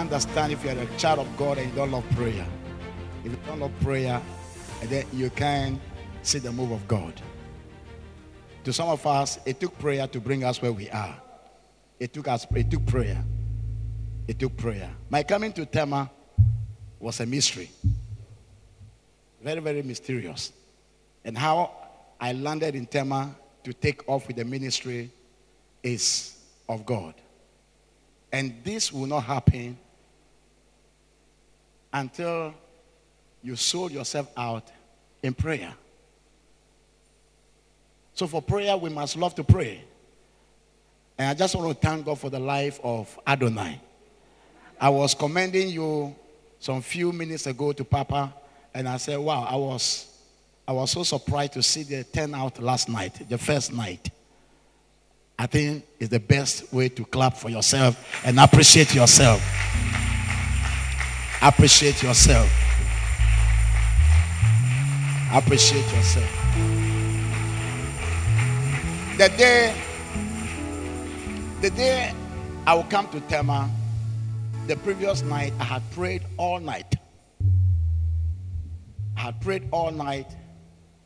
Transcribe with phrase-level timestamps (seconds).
[0.00, 2.46] understand if you're a child of God and you don't love prayer.
[3.24, 4.20] If you don't love prayer,
[4.84, 5.78] then you can't
[6.22, 7.20] see the move of God.
[8.64, 11.14] To some of us, it took prayer to bring us where we are.
[11.98, 13.22] It took us, it took prayer.
[14.26, 14.90] It took prayer.
[15.10, 16.10] My coming to Tema
[16.98, 17.70] was a mystery.
[19.42, 20.52] Very, very mysterious.
[21.24, 21.72] And how
[22.20, 25.10] I landed in Tema to take off with the ministry
[25.82, 26.36] is
[26.68, 27.14] of God.
[28.32, 29.76] And this will not happen
[31.92, 32.54] until
[33.42, 34.70] you sold yourself out
[35.22, 35.72] in prayer.
[38.14, 39.82] So, for prayer, we must love to pray.
[41.18, 43.80] And I just want to thank God for the life of Adonai.
[44.80, 46.14] I was commending you
[46.58, 48.32] some few minutes ago to Papa,
[48.74, 50.06] and I said, Wow, I was,
[50.66, 54.10] I was so surprised to see the turnout last night, the first night.
[55.38, 59.40] I think it's the best way to clap for yourself and appreciate yourself.
[61.42, 62.52] Appreciate yourself.
[65.32, 66.28] Appreciate yourself.
[69.16, 69.74] The day,
[71.62, 72.12] the day
[72.66, 73.70] I will come to Tema,
[74.66, 76.96] the previous night I had prayed all night.
[79.16, 80.30] I had prayed all night,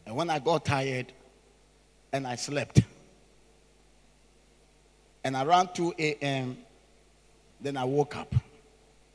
[0.05, 1.12] and when I got tired
[2.12, 2.83] and I slept,
[5.23, 6.59] and around 2 a.m.,
[7.61, 8.35] then I woke up.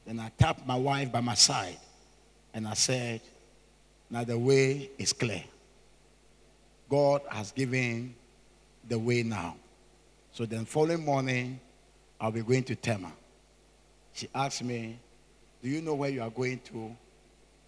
[0.10, 1.78] Then I tapped my wife by my side
[2.56, 3.22] and I said,
[4.10, 5.44] Now the way is clear.
[6.90, 8.16] God has given
[8.88, 9.56] the way now.
[10.32, 11.60] So then, following morning,
[12.20, 13.12] I'll be going to Tema.
[14.14, 14.98] She asked me,
[15.62, 16.96] Do you know where you are going to?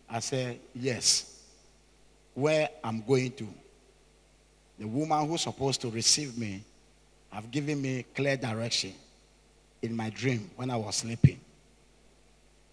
[0.09, 1.43] I said, Yes.
[2.33, 3.47] Where I'm going to.
[4.79, 6.63] The woman who's supposed to receive me
[7.29, 8.93] have given me clear direction
[9.83, 11.39] in my dream when I was sleeping.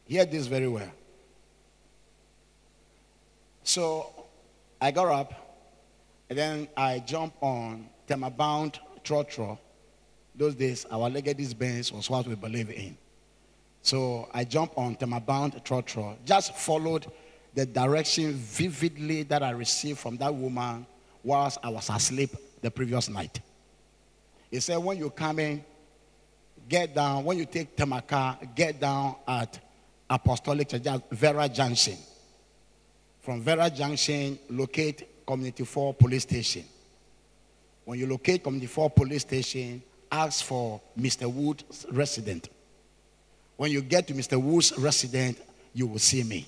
[0.09, 0.91] Hear this very well.
[3.63, 4.11] So
[4.81, 5.35] I got up
[6.31, 9.59] and then I jumped on Tema Bound Trotro.
[10.35, 12.97] Those days, our Legacy Benz was what we believe in.
[13.83, 17.07] So I jumped on Tema Bound Trotro, just followed
[17.55, 20.87] the direction vividly that I received from that woman
[21.23, 22.31] whilst I was asleep
[22.63, 23.41] the previous night.
[24.51, 25.63] He said, when you come in,
[26.67, 27.25] get down.
[27.25, 29.59] When you take Temaka, get down at
[30.11, 31.97] Apostolic Church, Vera Junction.
[33.21, 36.65] From Vera Junction, locate Community 4 Police Station.
[37.85, 41.31] When you locate Community 4 Police Station, ask for Mr.
[41.31, 42.49] Wood's resident.
[43.57, 44.41] When you get to Mr.
[44.41, 45.39] Wood's resident,
[45.75, 46.47] you will see me.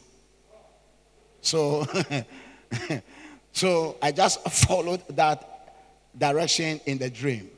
[1.43, 1.87] So,
[3.53, 5.75] so I just followed that
[6.17, 7.51] direction in the dream.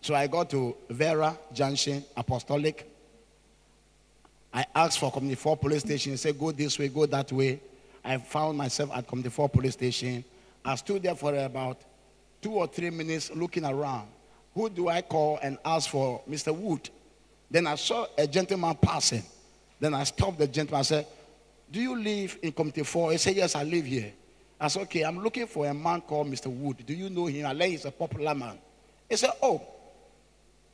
[0.00, 2.90] So I got to Vera Junction, Apostolic.
[4.52, 6.12] I asked for Community 4 police station.
[6.12, 7.60] He said, go this way, go that way.
[8.04, 10.24] I found myself at Community 4 police station.
[10.64, 11.80] I stood there for about
[12.40, 14.08] two or three minutes looking around.
[14.54, 16.54] Who do I call and ask for Mr.
[16.54, 16.88] Wood?
[17.50, 19.22] Then I saw a gentleman passing.
[19.78, 20.80] Then I stopped the gentleman.
[20.80, 21.06] I said,
[21.70, 23.12] Do you live in Community 4?
[23.12, 24.12] He said, Yes, I live here.
[24.60, 26.46] I said, Okay, I'm looking for a man called Mr.
[26.46, 26.84] Wood.
[26.84, 27.46] Do you know him?
[27.46, 28.58] I he's a popular man.
[29.08, 29.62] He said, Oh,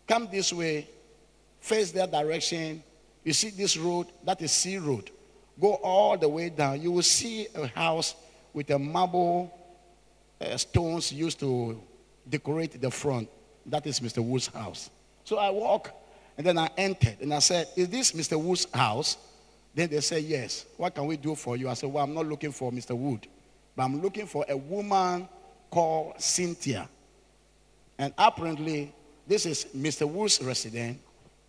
[0.06, 0.86] Come this way,
[1.60, 2.82] face that direction.
[3.24, 5.10] You see this road, that is C Road.
[5.60, 6.80] Go all the way down.
[6.80, 8.14] You will see a house
[8.52, 9.56] with a marble
[10.40, 11.80] uh, stones used to
[12.28, 13.28] decorate the front.
[13.66, 14.22] That is Mr.
[14.22, 14.90] Wood's house.
[15.24, 15.90] So I walk
[16.36, 18.40] and then I entered and I said, Is this Mr.
[18.40, 19.16] Wood's house?
[19.74, 20.66] Then they said, Yes.
[20.76, 21.68] What can we do for you?
[21.68, 22.96] I said, Well, I'm not looking for Mr.
[22.96, 23.26] Wood,
[23.74, 25.28] but I'm looking for a woman
[25.70, 26.88] called Cynthia.
[27.98, 28.92] And apparently,
[29.26, 30.08] this is Mr.
[30.08, 30.98] Wood's residence.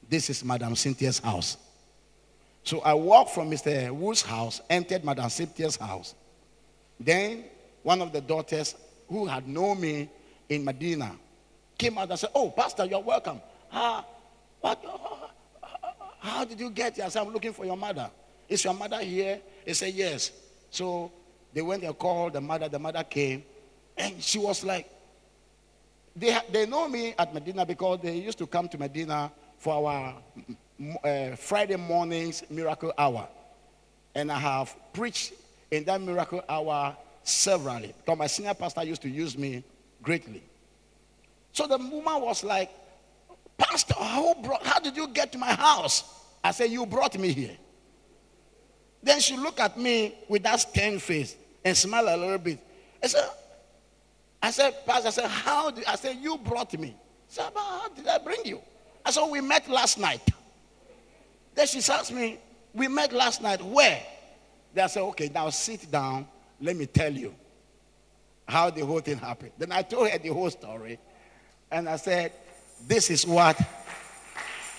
[0.07, 1.57] This is Madam Cynthia's house.
[2.65, 3.91] So I walked from Mr.
[3.91, 6.15] Wood's house, entered Madam Cynthia's house.
[6.99, 7.45] Then
[7.83, 8.73] one of the daughters
[9.07, 10.09] who had known me
[10.49, 11.16] in Medina
[11.78, 13.40] came out and said, Oh, Pastor, you're welcome.
[13.69, 14.03] How,
[14.61, 15.87] what, uh, uh, uh,
[16.19, 17.05] how did you get here?
[17.05, 18.09] I said, I'm looking for your mother.
[18.49, 19.40] Is your mother here?
[19.63, 20.31] He said, Yes.
[20.72, 21.11] So
[21.53, 22.67] they went and called the mother.
[22.67, 23.43] The mother came.
[23.95, 24.90] And she was like,
[26.16, 30.16] they, they know me at Medina because they used to come to Medina for our
[31.03, 33.27] uh, Friday mornings miracle hour.
[34.13, 35.33] And I have preached
[35.72, 37.93] in that miracle hour severally.
[37.97, 39.63] Because my senior pastor used to use me
[40.01, 40.43] greatly.
[41.51, 42.69] So the woman was like,
[43.57, 46.03] Pastor, how, brought, how did you get to my house?
[46.43, 47.57] I said, You brought me here.
[49.01, 52.59] Then she looked at me with that stern face and smiled a little bit.
[53.03, 53.29] I said,
[54.41, 56.89] I said, Pastor, I said, how did I said, you brought me.
[56.89, 56.93] I
[57.28, 58.61] said, how did I bring you?
[59.05, 60.21] I said, we met last night.
[61.55, 62.37] Then she asked me,
[62.73, 63.61] We met last night.
[63.63, 64.02] Where?
[64.75, 66.28] They said, okay, now sit down.
[66.59, 67.34] Let me tell you
[68.46, 69.52] how the whole thing happened.
[69.57, 70.99] Then I told her the whole story.
[71.72, 72.34] And I said,
[72.85, 73.57] this is what.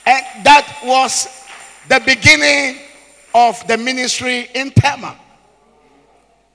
[0.04, 1.44] And that was
[1.88, 2.78] the beginning
[3.34, 5.16] of the ministry in Tema.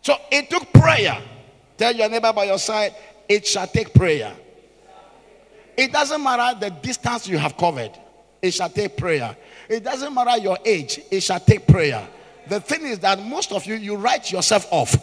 [0.04, 1.20] So it took prayer.
[1.78, 2.94] Tell your neighbor by your side,
[3.28, 4.34] it shall take prayer.
[5.76, 7.92] It doesn't matter the distance you have covered,
[8.42, 9.36] it shall take prayer.
[9.70, 12.08] It doesn't matter your age, it shall take prayer.
[12.48, 14.96] The thing is that most of you, you write yourself off.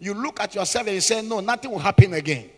[0.00, 2.50] You look at yourself and you say, No, nothing will happen again.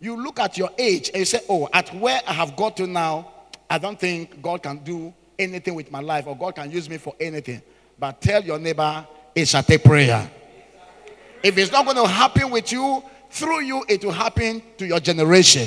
[0.00, 2.86] You look at your age and you say, Oh, at where I have got to
[2.86, 3.30] now,
[3.68, 6.98] I don't think God can do anything with my life or God can use me
[6.98, 7.62] for anything.
[7.98, 10.30] But tell your neighbor, it shall take prayer.
[11.42, 15.00] If it's not going to happen with you, through you, it will happen to your
[15.00, 15.66] generation.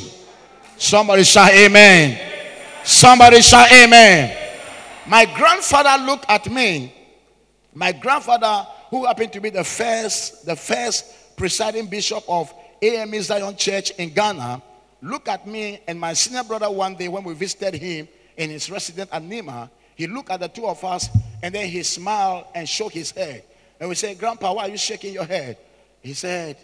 [0.78, 2.20] Somebody shout amen.
[2.84, 4.45] Somebody shout amen.
[5.08, 6.94] My grandfather looked at me.
[7.74, 13.56] My grandfather, who happened to be the first, the first presiding bishop of AME Zion
[13.56, 14.62] Church in Ghana,
[15.02, 18.08] looked at me and my senior brother one day when we visited him
[18.38, 19.70] in his residence at Nima.
[19.96, 21.10] He looked at the two of us
[21.44, 23.44] and then he smiled and shook his head.
[23.80, 25.58] And we said, Grandpa, why are you shaking your head?
[26.02, 26.58] He said,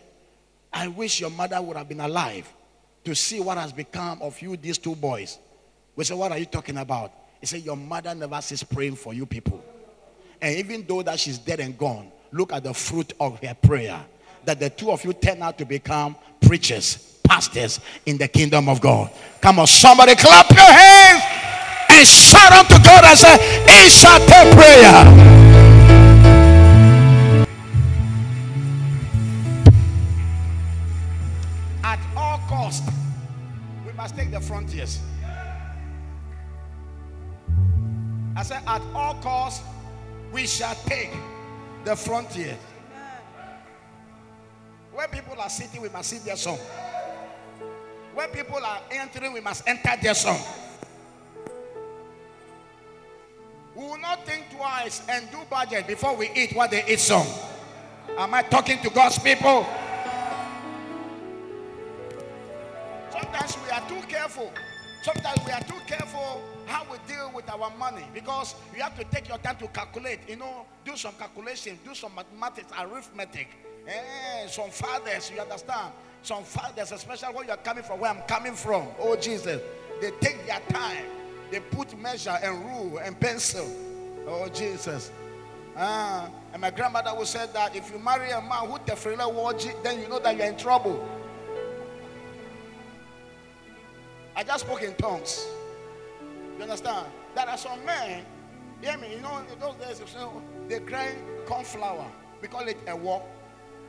[0.74, 2.52] I wish your mother would have been alive
[3.04, 5.38] to see what has become of you, these two boys.
[5.96, 7.12] We said, What are you talking about?
[7.42, 9.62] He said, Your mother never ceases praying for you people.
[10.42, 14.00] And even though that she's dead and gone, look at the fruit of her prayer.
[14.46, 18.80] That the two of you turn out to become preachers, pastors in the kingdom of
[18.80, 19.12] God.
[19.42, 21.24] Come on, somebody clap your hands
[21.90, 24.20] and shout unto God and say, It shall
[24.54, 25.52] prayer.
[31.84, 32.84] At all cost,
[33.86, 35.00] we must take the frontiers.
[38.36, 39.64] I said, at all costs,
[40.32, 41.12] we shall take
[41.84, 42.58] the frontier.
[44.94, 46.60] When people are sitting, we must sit their song.
[48.14, 50.40] When people are entering, we must enter their song.
[53.76, 57.28] We will not think twice and do budget before we eat what they eat some.
[58.18, 59.66] Am I talking to God's people?
[63.12, 64.52] Sometimes we are too careful.
[65.04, 66.42] Sometimes we are too careful
[66.72, 70.20] how we deal with our money because you have to take your time to calculate,
[70.28, 73.50] you know, do some calculation, do some mathematics, arithmetic.
[73.88, 75.92] Eh, some fathers, you understand?
[76.24, 78.88] Some fathers, especially when you are coming from where I'm coming from.
[79.00, 79.62] Oh, Jesus.
[80.00, 81.06] They take their time.
[81.52, 83.68] They put measure and rule and pencil.
[84.28, 85.12] Oh, Jesus.
[85.76, 90.00] Ah, and my grandmother would say that if you marry a man who tefrila then
[90.02, 91.08] you know that you're in trouble.
[94.36, 95.46] I just spoke in tongues.
[96.58, 97.08] You understand?
[97.36, 98.24] There are some men,
[98.82, 100.02] hear me, you know, in those days,
[100.68, 102.06] they grind corn flour.
[102.42, 103.24] We call it a walk.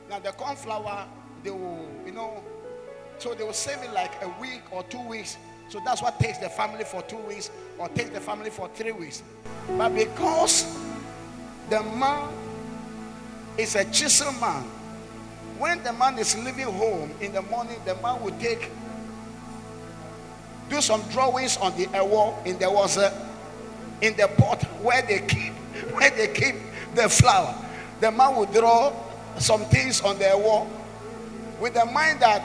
[0.09, 1.07] Now, the corn flour,
[1.43, 2.43] they will, you know,
[3.17, 5.37] so they will save it like a week or two weeks.
[5.69, 8.91] So that's what takes the family for two weeks or takes the family for three
[8.91, 9.23] weeks.
[9.77, 10.77] But because
[11.69, 12.29] the man
[13.57, 14.63] is a chisel man,
[15.57, 18.69] when the man is leaving home in the morning, the man will take
[20.69, 22.97] do some drawings on the wall in the was
[24.01, 25.53] in the pot where they keep
[25.93, 26.55] where they keep
[26.95, 27.55] the flour.
[27.99, 28.93] The man will draw
[29.37, 30.69] some things on the wall
[31.59, 32.41] with the mind that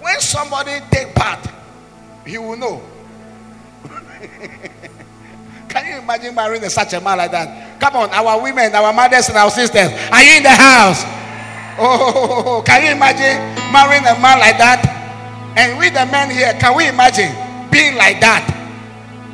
[0.00, 1.46] when somebody take part,
[2.26, 2.82] he will know.
[5.68, 7.80] Can you imagine marrying such a man like that?
[7.80, 11.02] Come on, our women, our mothers, and our sisters, are you in the house?
[11.78, 13.40] Oh, can you imagine
[13.72, 14.91] marrying a man like that?
[15.56, 17.30] And with the men here, can we imagine
[17.70, 18.44] being like that?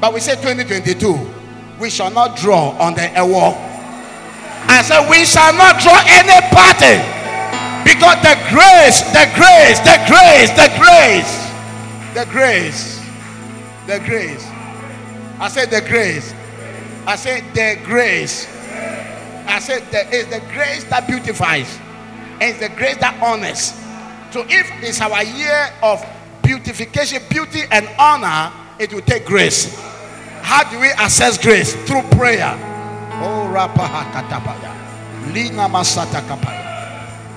[0.00, 3.54] But we say 2022, we shall not draw on the wall.
[4.70, 6.98] I said, we shall not draw any party
[7.86, 11.32] because the grace, the grace, the grace, the grace,
[12.14, 13.00] the grace,
[13.86, 14.46] the grace.
[15.40, 16.34] I said the grace.
[17.06, 18.46] I said the grace.
[19.46, 21.78] I said there is the grace that beautifies
[22.40, 23.72] and it's the grace that honors.
[24.30, 26.04] So if it's our year of
[26.42, 29.80] beautification, beauty, and honor, it will take grace.
[30.42, 31.74] How do we access grace?
[31.86, 32.52] Through prayer.
[33.20, 34.72] Oh, Rapaha Katapaya.
[35.32, 36.68] Lina Masata Kapaya.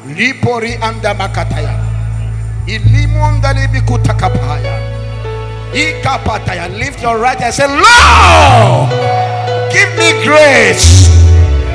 [0.08, 1.80] Lipori anda makataya.
[2.68, 4.80] Ilimunda libikuta kapaya.
[5.74, 6.68] Ikapataya.
[6.78, 8.92] Lift your right and say, Lord,
[9.72, 11.08] give me grace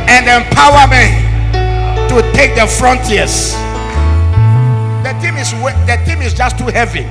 [0.09, 1.09] and empower me
[2.09, 3.66] to take the frontiers.
[5.17, 7.05] Is the team is just too heavy.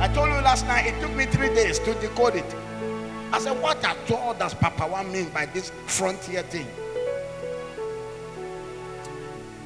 [0.00, 2.54] I told you last night it took me three days to decode it.
[3.32, 6.66] I said, What at all does Papa One mean by this frontier thing?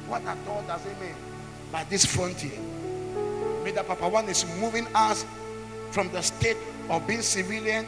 [0.07, 1.13] What at all does it mean
[1.71, 2.57] by this frontier?
[3.75, 5.25] That Papa One is moving us
[5.91, 6.57] from the state
[6.89, 7.85] of being civilian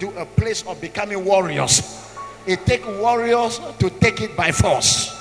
[0.00, 2.06] to a place of becoming warriors.
[2.46, 5.12] It takes warriors to take it by force.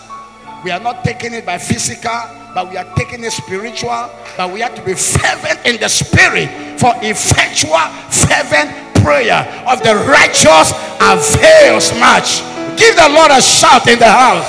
[0.66, 2.20] We are not taking it by physical,
[2.56, 4.10] but we are taking it spiritual.
[4.36, 7.78] But we have to be fervent in the spirit for effectual,
[8.10, 12.42] fervent prayer of the righteous avails much.
[12.80, 14.44] Give the Lord a shout in the house.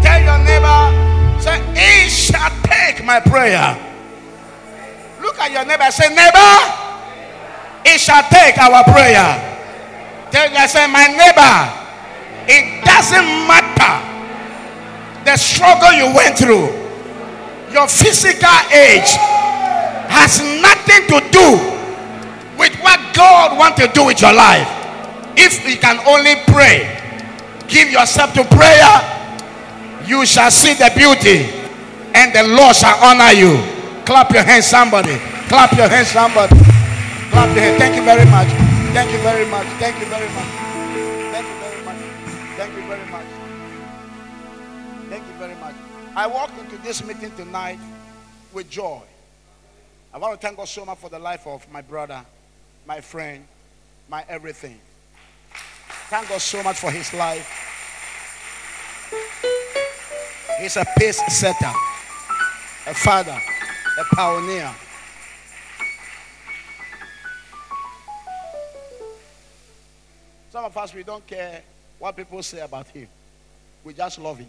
[0.00, 3.76] Tell your neighbor, say, He shall take my prayer.
[5.20, 6.89] Look at your neighbor, say, Neighbor,
[7.84, 9.48] He shall take our prayer.
[10.30, 11.56] Tell you, say, My neighbor,
[12.46, 14.10] it doesn't matter
[15.24, 16.66] the struggle you went through,
[17.72, 19.14] your physical age
[20.08, 21.48] has nothing to do
[22.58, 24.66] with what God wants to do with your life.
[25.36, 26.98] If you can only pray,
[27.68, 31.46] give yourself to prayer, you shall see the beauty
[32.14, 33.62] and the Lord shall honor you.
[34.04, 35.16] Clap your hands, somebody.
[35.48, 36.56] Clap your hands, somebody.
[37.30, 37.78] Clap your hands.
[37.78, 38.48] Thank you very much.
[38.92, 39.66] Thank you very much.
[39.78, 40.50] Thank you very much.
[41.32, 41.96] Thank you very much.
[42.56, 43.26] Thank you very much.
[45.08, 45.74] Thank you very much.
[46.16, 47.78] I walked into this meeting tonight
[48.52, 49.00] with joy.
[50.12, 52.20] I want to thank God so much for the life of my brother,
[52.86, 53.46] my friend,
[54.08, 54.78] my everything.
[56.08, 57.48] Thank God so much for his life.
[60.60, 61.72] He's a pace setter,
[62.86, 63.38] a father,
[63.98, 64.74] a pioneer.
[70.50, 71.62] Some of us, we don't care
[71.98, 73.06] what people say about him.
[73.84, 74.48] We just love him.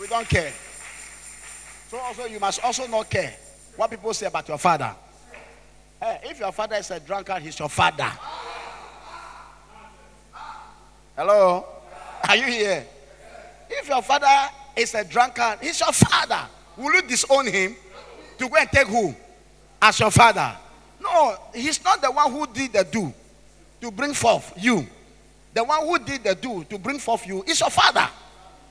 [0.00, 0.52] We don't care.
[1.88, 3.34] So also, you must also not care
[3.76, 4.94] what people say about your father.
[6.00, 8.10] Hey, if your father is a drunkard, he's your father.
[11.16, 11.66] Hello?
[12.28, 12.86] Are you here?
[13.70, 16.46] If your father is a drunkard, he's your father.
[16.76, 17.74] Will you disown him
[18.38, 19.14] to go and take who
[19.80, 20.56] as your father?
[21.04, 23.12] No, he's not the one who did the do
[23.82, 24.86] to bring forth you.
[25.52, 28.08] The one who did the do to bring forth you is your father.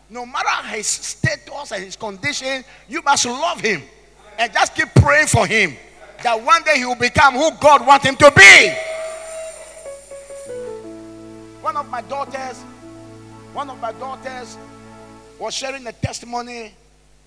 [0.10, 3.82] No matter his status and his condition, you must love him
[4.38, 5.76] and just keep praying for him
[6.24, 8.74] that one day he will become who God wants him to be.
[11.62, 12.62] One of my daughters,
[13.54, 14.58] one of my daughters
[15.40, 16.74] was sharing a testimony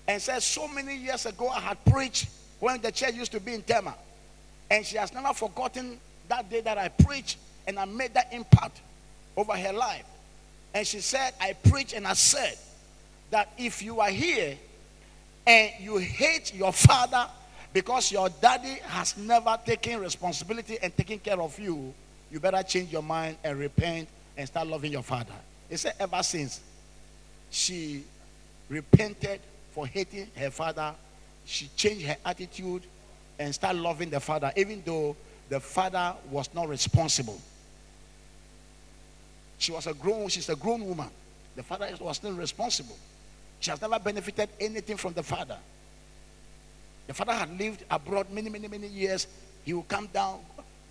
[0.07, 2.27] and said, So many years ago, I had preached
[2.59, 3.95] when the church used to be in Tema.
[4.69, 8.81] And she has never forgotten that day that I preached and I made that impact
[9.35, 10.05] over her life.
[10.73, 12.57] And she said, I preached and I said
[13.31, 14.57] that if you are here
[15.45, 17.27] and you hate your father
[17.73, 21.93] because your daddy has never taken responsibility and taken care of you,
[22.31, 25.33] you better change your mind and repent and start loving your father.
[25.69, 26.61] He said, ever since
[27.49, 28.03] she
[28.69, 29.39] repented
[29.71, 30.93] for hating her father,
[31.45, 32.83] she changed her attitude
[33.39, 35.15] and start loving the father, even though
[35.49, 37.39] the father was not responsible.
[39.57, 41.09] She was a grown, she's a grown woman.
[41.55, 42.97] The father was still responsible.
[43.59, 45.57] She has never benefited anything from the father.
[47.07, 49.27] The father had lived abroad many, many, many years.
[49.63, 50.39] He would come down,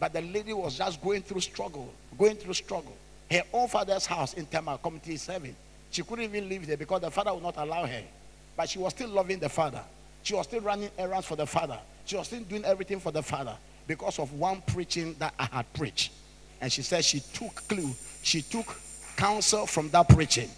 [0.00, 2.96] but the lady was just going through struggle, going through struggle.
[3.30, 5.54] Her own father's house in Tema, Community 7.
[5.90, 8.02] She couldn't even live there because the father would not allow her.
[8.56, 9.82] But she was still loving the father.
[10.26, 11.78] She was still running errands for the father.
[12.04, 13.56] She was still doing everything for the father
[13.86, 16.10] because of one preaching that I had preached.
[16.60, 17.92] And she said she took clue,
[18.24, 18.66] she took
[19.16, 20.50] counsel from that preaching.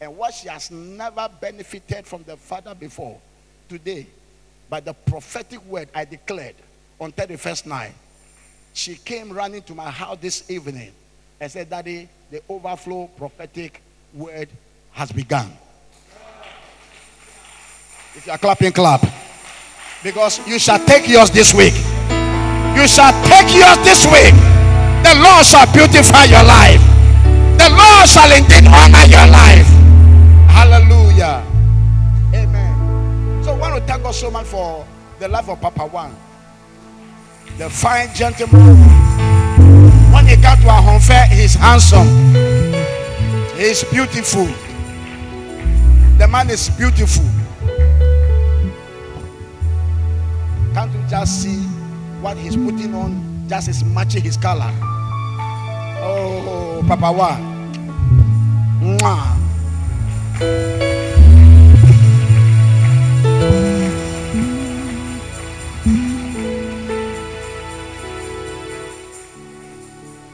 [0.00, 3.20] And what she has never benefited from the father before,
[3.68, 4.06] today,
[4.70, 6.54] by the prophetic word I declared
[6.98, 7.92] on 31st night,
[8.72, 10.92] she came running to my house this evening
[11.38, 13.82] and said, Daddy, the overflow prophetic
[14.14, 14.48] word
[14.92, 15.52] has begun.
[18.16, 19.04] If you are clapping, clap.
[20.02, 21.74] Because you shall take yours this week.
[22.74, 24.32] You shall take yours this week.
[25.04, 26.80] The Lord shall beautify your life.
[27.60, 29.68] The Lord shall indeed honor your life.
[30.48, 31.44] Hallelujah.
[32.32, 33.44] Amen.
[33.44, 34.86] So I want to thank God so much for
[35.18, 36.16] the life of Papa One.
[37.58, 38.78] The fine gentleman.
[40.10, 42.08] When he got to our home fair, he's handsome.
[43.58, 44.46] He's beautiful.
[46.16, 47.24] The man is beautiful.
[51.08, 51.62] Just see
[52.20, 53.46] what he's putting on?
[53.48, 54.70] Just is matching his color.
[56.02, 57.56] Oh, Papa One.
[58.80, 59.36] Mwah.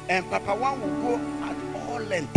[0.08, 1.14] And Papa One will go
[1.44, 2.34] at all length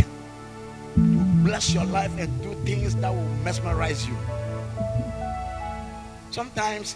[0.96, 4.18] to bless your life and do things that will mesmerize you.
[6.32, 6.96] Sometimes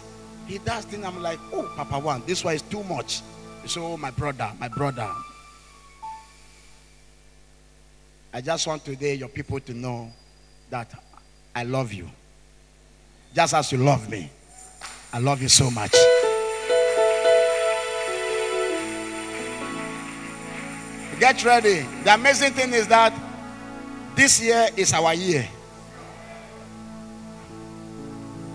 [0.50, 3.22] he does things I'm like, oh, Papa One, this one is too much.
[3.66, 5.08] So, oh, my brother, my brother.
[8.34, 10.10] I just want today your people to know
[10.70, 10.92] that
[11.54, 12.10] I love you.
[13.32, 14.28] Just as you love me.
[15.12, 15.92] I love you so much.
[21.20, 21.86] Get ready.
[22.02, 23.12] The amazing thing is that
[24.16, 25.48] this year is our year.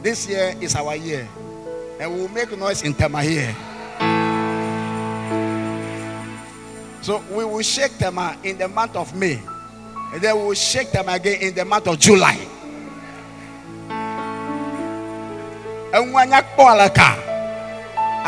[0.03, 1.25] This year is our year.
[1.99, 3.55] And we'll make noise in Tema here.
[7.01, 9.41] So we will shake Tema in the month of May.
[10.13, 12.37] And then we will shake them again in the month of July.
[15.93, 15.99] I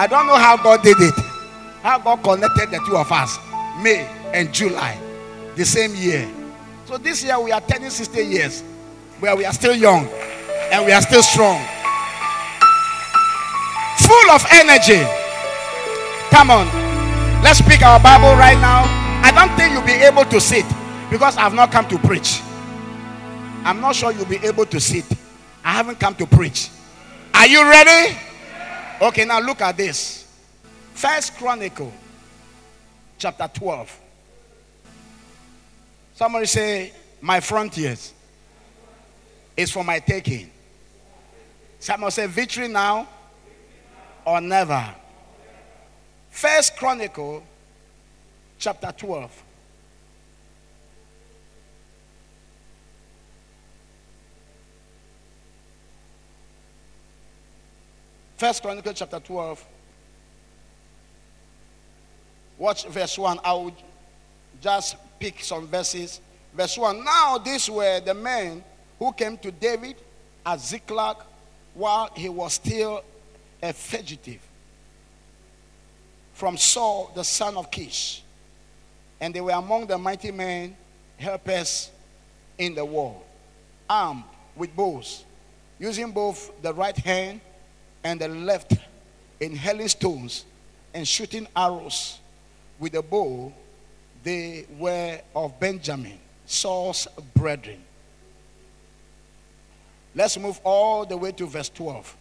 [0.10, 1.14] don't know how God did it.
[1.82, 3.38] How God connected the two of us.
[3.82, 4.98] May and July.
[5.56, 6.30] The same year.
[6.86, 8.64] So this year we are turning 60 years.
[9.20, 10.08] Where we are still young.
[10.72, 11.60] And we are still strong.
[14.08, 15.04] Full of energy.
[16.30, 16.68] Come on.
[17.44, 18.86] Let's pick our Bible right now.
[19.22, 20.66] I don't think you'll be able to sit
[21.12, 22.42] because I've not come to preach.
[23.66, 25.04] I'm not sure you'll be able to sit.
[25.62, 26.70] I haven't come to preach.
[27.34, 28.18] Are you ready?
[29.02, 30.26] Okay, now look at this.
[30.94, 31.92] First Chronicle,
[33.18, 34.00] chapter 12.
[36.16, 38.14] Somebody say, My frontiers
[39.58, 40.50] is for my taking.
[41.80, 43.08] Someone say, Victory now
[44.27, 44.86] or never.
[46.29, 47.41] First Chronicle,
[48.60, 49.43] chapter 12.
[58.35, 59.66] First Chronicle chapter 12.
[62.57, 63.40] Watch verse 1.
[63.46, 63.75] I will
[64.59, 66.20] just pick some verses.
[66.53, 67.01] Verse 1.
[67.01, 68.61] Now these were the men
[69.00, 69.96] who came to David
[70.46, 71.16] at Ziklag
[71.74, 73.01] while he was still
[73.61, 74.41] a fugitive
[76.33, 78.22] from Saul, the son of Kish.
[79.20, 80.75] And they were among the mighty men,
[81.17, 81.89] helpers
[82.57, 83.20] in the war,
[83.89, 84.24] armed
[84.55, 85.25] with bows,
[85.79, 87.41] using both the right hand
[88.03, 88.74] and the left
[89.39, 90.46] in hurling stones
[90.93, 92.20] and shooting arrows
[92.79, 93.51] with a bow.
[94.24, 97.83] They were of Benjamin, Saul's brethren.
[100.13, 102.17] Let's move all the way to verse 12.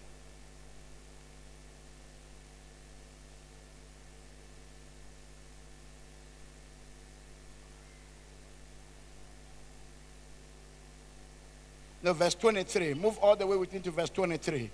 [12.07, 12.95] No, verse 23.
[12.95, 14.71] Move all the way with me to verse 23.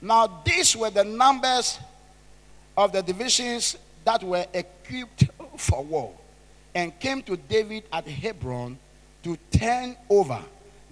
[0.00, 1.78] Now, these were the numbers
[2.74, 5.26] of the divisions that were equipped
[5.58, 6.14] for war
[6.74, 8.78] and came to David at Hebron
[9.22, 10.40] to turn over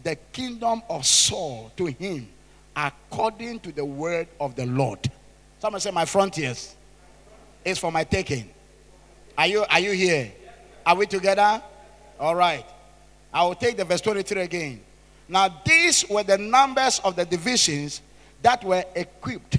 [0.02, 2.28] the kingdom of Saul to him
[2.76, 5.10] according to the word of the Lord.
[5.58, 6.76] Someone say, My frontiers
[7.64, 8.50] is for my taking.
[9.38, 10.32] Are you, are you here?
[10.84, 11.62] Are we together?
[12.20, 12.66] All right.
[13.32, 14.80] I will take the verse 23 again.
[15.28, 18.00] Now, these were the numbers of the divisions
[18.42, 19.58] that were equipped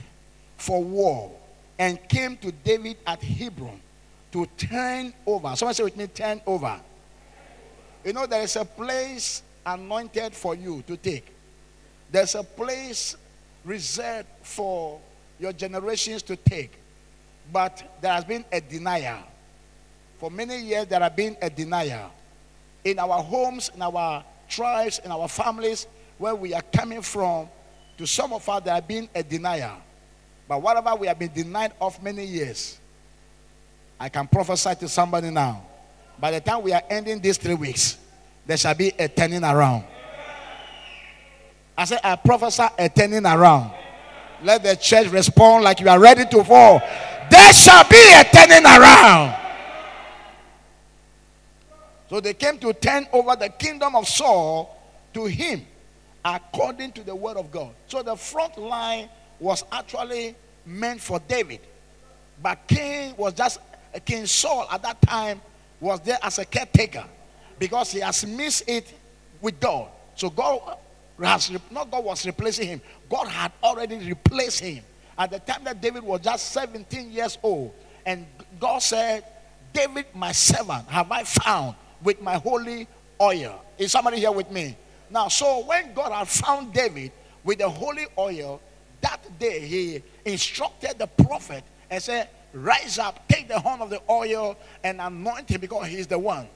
[0.58, 1.32] for war
[1.78, 3.80] and came to David at Hebron
[4.32, 5.56] to turn over.
[5.56, 6.80] Someone say with me, turn over.
[8.04, 11.34] You know, there is a place anointed for you to take.
[12.12, 13.16] There's a place
[13.64, 15.00] reserved for
[15.40, 16.74] your generations to take.
[17.52, 19.24] But there has been a denial.
[20.18, 22.12] For many years, there has been a denial.
[22.84, 27.48] In our homes, in our tribes, in our families, where we are coming from,
[27.98, 29.78] to some of us, there have been a denial.
[30.48, 32.80] But whatever we have been denied of many years,
[34.00, 35.64] I can prophesy to somebody now.
[36.20, 37.98] By the time we are ending these three weeks,
[38.46, 39.84] there shall be a turning around.
[41.78, 43.72] I said, I prophesy a turning around.
[44.44, 46.82] Let the church respond like you are ready to fall.
[47.30, 49.39] There shall be a turning around.
[52.10, 54.76] So they came to turn over the kingdom of Saul
[55.14, 55.66] to him
[56.26, 57.72] according to the word of God.
[57.88, 61.62] So the front line was actually meant for David.
[62.42, 63.60] But King was just
[64.06, 65.42] King Saul at that time
[65.80, 67.06] was there as a caretaker
[67.58, 68.94] because he has missed it
[69.42, 69.90] with God.
[70.16, 70.78] So God
[71.22, 72.82] has not God was replacing him.
[73.10, 74.84] God had already replaced him
[75.18, 77.74] at the time that David was just 17 years old.
[78.06, 78.26] And
[78.60, 79.26] God said,
[79.74, 82.88] David, my servant, have I found with my holy
[83.22, 83.64] oil.
[83.78, 84.78] Is somebody here with me?
[85.10, 87.12] Now, so when God had found David
[87.44, 88.62] with the holy oil,
[89.02, 94.02] that day he instructed the prophet and said, Rise up, take the horn of the
[94.10, 96.48] oil and anoint him because he is the one.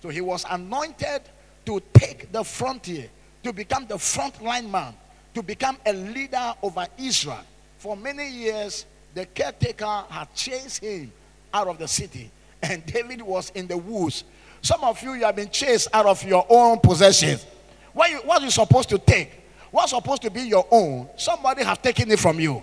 [0.00, 1.22] So he was anointed
[1.66, 3.08] to take the frontier,
[3.42, 4.94] to become the frontline man,
[5.34, 7.40] to become a leader over Israel.
[7.78, 11.12] For many years, the caretaker had chased him
[11.52, 12.30] out of the city,
[12.62, 14.24] and David was in the woods.
[14.62, 17.44] Some of you, you have been chased out of your own possessions.
[17.92, 19.40] What you, what you supposed to take?
[19.72, 21.08] What's supposed to be your own?
[21.16, 22.62] Somebody has taken it from you.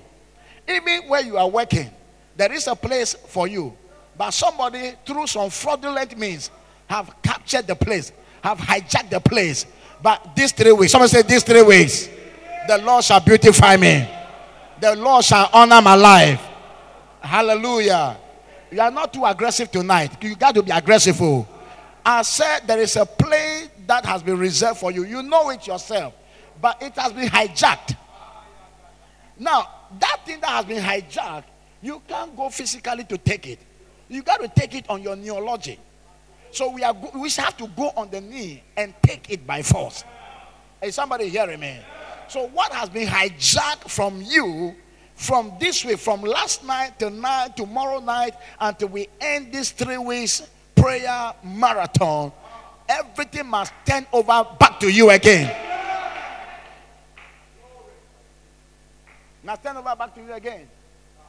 [0.68, 1.90] Even where you are working,
[2.38, 3.76] there is a place for you.
[4.18, 6.52] But somebody, through some fraudulent means,
[6.88, 9.66] have captured the place, have hijacked the place.
[10.02, 12.08] But these three weeks, someone say these three weeks,
[12.68, 14.08] the Lord shall beautify me.
[14.80, 16.42] The Lord shall honor my life.
[17.20, 18.18] Hallelujah.
[18.72, 20.24] You are not too aggressive tonight.
[20.24, 21.22] You got to be aggressive.
[21.22, 21.46] Oh.
[22.06, 25.04] I said there is a place that has been reserved for you.
[25.04, 26.14] You know it yourself,
[26.62, 27.96] but it has been hijacked.
[29.38, 29.68] Now,
[30.00, 31.46] that thing that has been hijacked,
[31.82, 33.60] you can't go physically to take it.
[34.08, 35.80] You got to take it on your neurology.
[36.52, 40.04] So we are we have to go on the knee and take it by force.
[40.82, 41.78] Is somebody hearing me?
[42.28, 44.76] So what has been hijacked from you
[45.16, 49.98] from this week, from last night to night, tomorrow night, until we end these three
[49.98, 50.48] weeks
[50.82, 52.32] prayer marathon,
[52.88, 55.56] everything must turn over back to you again.
[59.44, 60.68] Must turn over back to you again.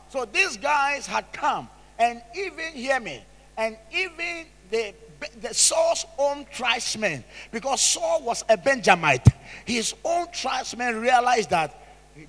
[0.09, 3.23] So these guys had come, and even hear me,
[3.57, 4.95] and even the
[5.41, 9.29] the Saul's own tribesmen, because Saul was a Benjamite,
[9.65, 11.75] his own tribesmen realized that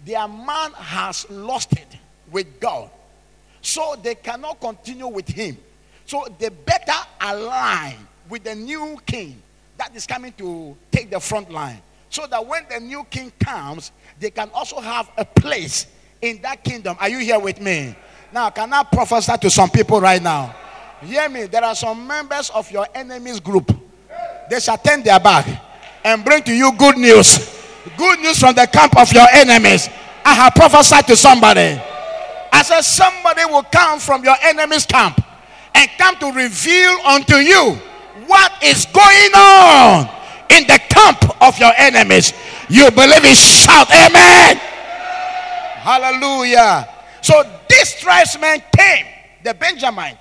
[0.05, 1.87] their man has lost it
[2.31, 2.89] with God.
[3.61, 5.57] So they cannot continue with him.
[6.11, 7.95] So they better align
[8.27, 9.41] with the new king
[9.77, 11.81] that is coming to take the front line.
[12.09, 15.87] So that when the new king comes, they can also have a place
[16.21, 16.97] in that kingdom.
[16.99, 17.95] Are you here with me?
[18.33, 20.53] Now, can I prophesy to some people right now?
[21.01, 21.45] Hear me.
[21.45, 23.73] There are some members of your enemies group.
[24.49, 25.47] They shall turn their back
[26.03, 27.57] and bring to you good news.
[27.95, 29.87] Good news from the camp of your enemies.
[30.25, 31.81] I have prophesied to somebody.
[32.51, 35.23] I said, somebody will come from your enemy's camp
[35.75, 37.77] and come to reveal unto you
[38.27, 40.09] what is going on
[40.49, 42.33] in the camp of your enemies.
[42.69, 44.57] You believe it, shout amen.
[45.81, 46.87] Hallelujah.
[47.21, 49.05] So this tribesman came,
[49.43, 50.17] the Benjamin,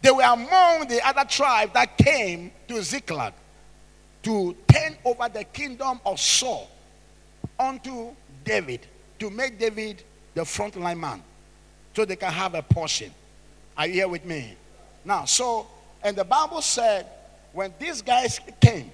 [0.00, 3.32] they were among the other tribes that came to Ziklag
[4.22, 6.68] to turn over the kingdom of Saul
[7.58, 8.80] unto David
[9.18, 10.02] to make David
[10.34, 11.22] the frontline man
[11.94, 13.12] so they can have a portion.
[13.76, 14.56] Are you here with me?
[15.04, 15.66] Now, so,
[16.02, 17.06] and the Bible said
[17.52, 18.90] when these guys came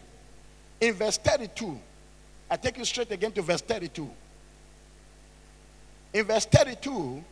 [0.80, 1.78] in verse 32,
[2.50, 4.08] I take you straight again to verse 32.
[6.14, 7.22] In verse 32,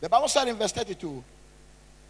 [0.00, 1.22] the Bible said in verse 32,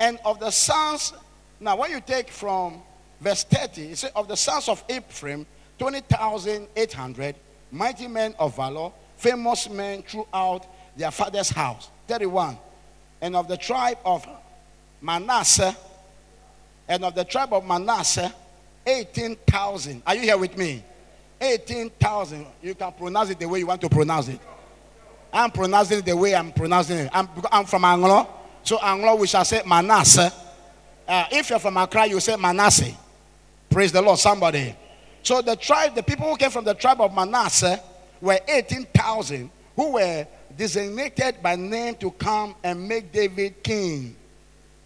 [0.01, 1.13] and of the sons,
[1.61, 2.81] now when you take from
[3.21, 5.47] verse 30, it says, Of the sons of Ephraim,
[5.79, 7.35] 20,800
[7.71, 11.91] mighty men of valor, famous men throughout their father's house.
[12.07, 12.57] 31.
[13.21, 14.27] And of the tribe of
[15.01, 15.77] Manasseh,
[16.89, 18.33] and of the tribe of Manasseh,
[18.87, 20.03] 18,000.
[20.07, 20.83] Are you here with me?
[21.41, 22.47] 18,000.
[22.63, 24.41] You can pronounce it the way you want to pronounce it.
[25.33, 27.11] I'm pronouncing it the way I'm pronouncing it.
[27.13, 28.27] I'm, I'm from Anlo.
[28.63, 30.33] So Anlo, we shall say Manasseh.
[31.07, 32.93] Uh, if you're from Accra, you say Manasseh.
[33.71, 34.75] Praise the Lord, somebody.
[35.23, 37.81] So the tribe, the people who came from the tribe of Manasseh
[38.21, 44.17] were 18,000 who were designated by name to come and make David king.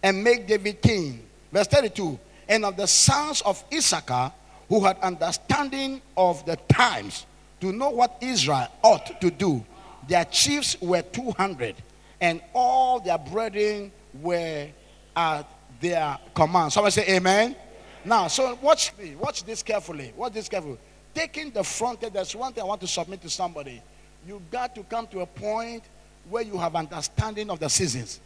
[0.02, 1.22] And make David king.
[1.52, 2.18] Verse 32.
[2.48, 4.32] And of the sons of Issachar
[4.68, 7.26] who had understanding of the times
[7.60, 9.64] to know what Israel ought to do,
[10.08, 11.76] their chiefs were 200
[12.20, 14.68] and all their brethren were
[15.16, 15.42] at
[15.80, 16.72] their command.
[16.72, 17.56] Someone say amen.
[18.04, 20.12] Now, so watch me, watch this carefully.
[20.16, 20.78] Watch this carefully.
[21.14, 23.82] Taking the front, end, there's one thing I want to submit to somebody.
[24.26, 25.82] You got to come to a point
[26.30, 28.20] where you have understanding of the seasons.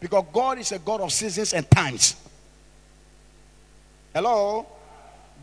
[0.00, 2.16] Because God is a God of seasons and times.
[4.14, 4.66] Hello?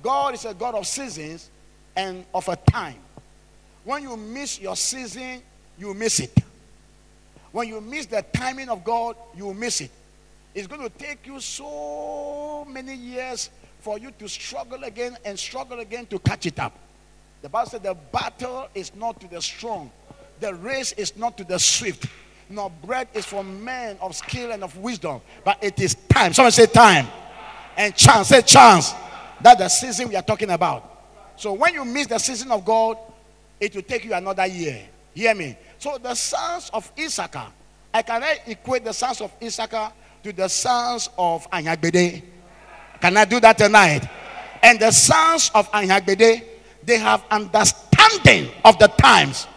[0.02, 1.50] God is a God of seasons
[1.96, 2.98] and of a time.
[3.84, 5.42] When you miss your season,
[5.78, 6.36] you miss it.
[7.52, 9.92] When you miss the timing of God, you miss it.
[10.54, 15.80] It's going to take you so many years for you to struggle again and struggle
[15.80, 16.78] again to catch it up.
[17.42, 19.92] The Bible said the battle is not to the strong,
[20.40, 22.08] the race is not to the swift,
[22.50, 26.34] nor bread is for men of skill and of wisdom, but it is time.
[26.34, 27.08] Someone say time.
[27.76, 28.94] And chance, say chance.
[29.42, 30.98] That's the season we are talking about.
[31.36, 32.98] So when you miss the season of God,
[33.60, 34.82] it will take you another year.
[35.14, 35.58] Hear me?
[35.78, 37.48] So the sons of Issachar,
[37.94, 39.92] I can equate the sons of Issachar
[40.24, 42.24] to the sons of Anyagbede.
[43.00, 44.08] Can I do that tonight?
[44.64, 46.44] And the sons of Anyagbede,
[46.84, 49.48] they have understanding of the times.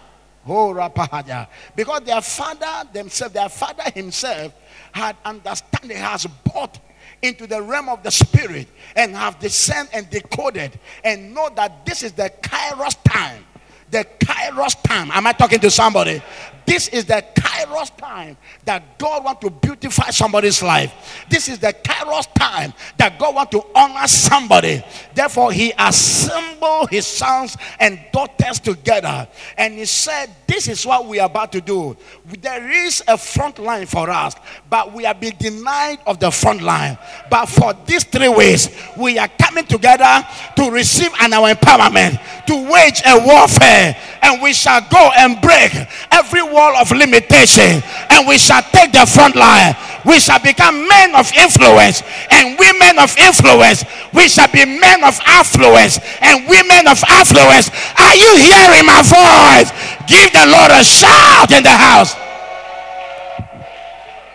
[0.46, 4.54] Because their father themselves, their father himself
[4.92, 6.78] had understanding, has bought
[7.22, 12.02] into the realm of the spirit and have discerned and decoded and know that this
[12.02, 13.44] is the kairos time
[13.90, 15.10] the kairos time.
[15.10, 16.22] Am I talking to somebody?
[16.66, 21.24] This is the kairos time that God wants to beautify somebody's life.
[21.28, 24.82] This is the kairos time that God wants to honor somebody.
[25.14, 29.28] Therefore, he assembled his sons and daughters together.
[29.56, 31.96] And he said, This is what we are about to do.
[32.40, 34.34] There is a front line for us,
[34.68, 36.98] but we are being denied of the front line.
[37.30, 42.68] But for these three ways, we are coming together to receive an our empowerment, to
[42.68, 45.70] wage a warfare, and we shall go and break
[46.10, 49.76] every wall of limitation, and we shall take the front line.
[50.04, 53.84] We shall become men of influence and women of influence.
[54.12, 57.70] We shall be men of affluence and women of affluence.
[58.00, 59.70] Are you hearing my voice?
[60.10, 62.16] Give the Lord a shout in the house.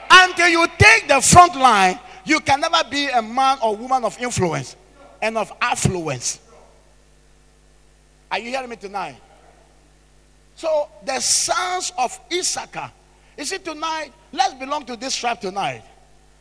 [0.09, 4.17] Until you take the front line, you can never be a man or woman of
[4.21, 4.77] influence
[5.21, 6.39] and of affluence.
[8.31, 9.17] Are you hearing me tonight?
[10.55, 12.89] So the sons of Issachar,
[13.37, 15.83] you see tonight, let's belong to this tribe tonight.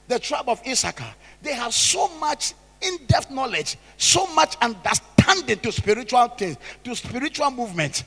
[0.06, 1.12] The tribe of Issachar.
[1.42, 8.04] They have so much in-depth knowledge, so much understanding to spiritual things, to spiritual movement.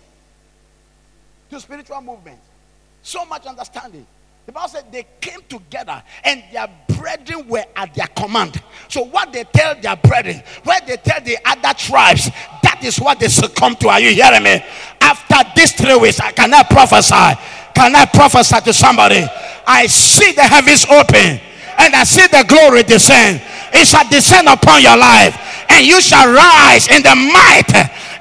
[1.49, 2.39] To spiritual movement.
[3.01, 4.05] So much understanding.
[4.45, 8.61] The Bible said they came together and their brethren were at their command.
[8.87, 12.29] So, what they tell their brethren, where they tell the other tribes,
[12.63, 13.89] that is what they succumb to.
[13.89, 14.63] Are you hearing me?
[15.01, 17.39] After these three weeks, I cannot prophesy.
[17.75, 19.25] Can I prophesy to somebody?
[19.67, 21.39] I see the heavens open
[21.77, 23.41] and I see the glory descend.
[23.73, 25.35] It shall descend upon your life,
[25.69, 27.67] and you shall rise in the might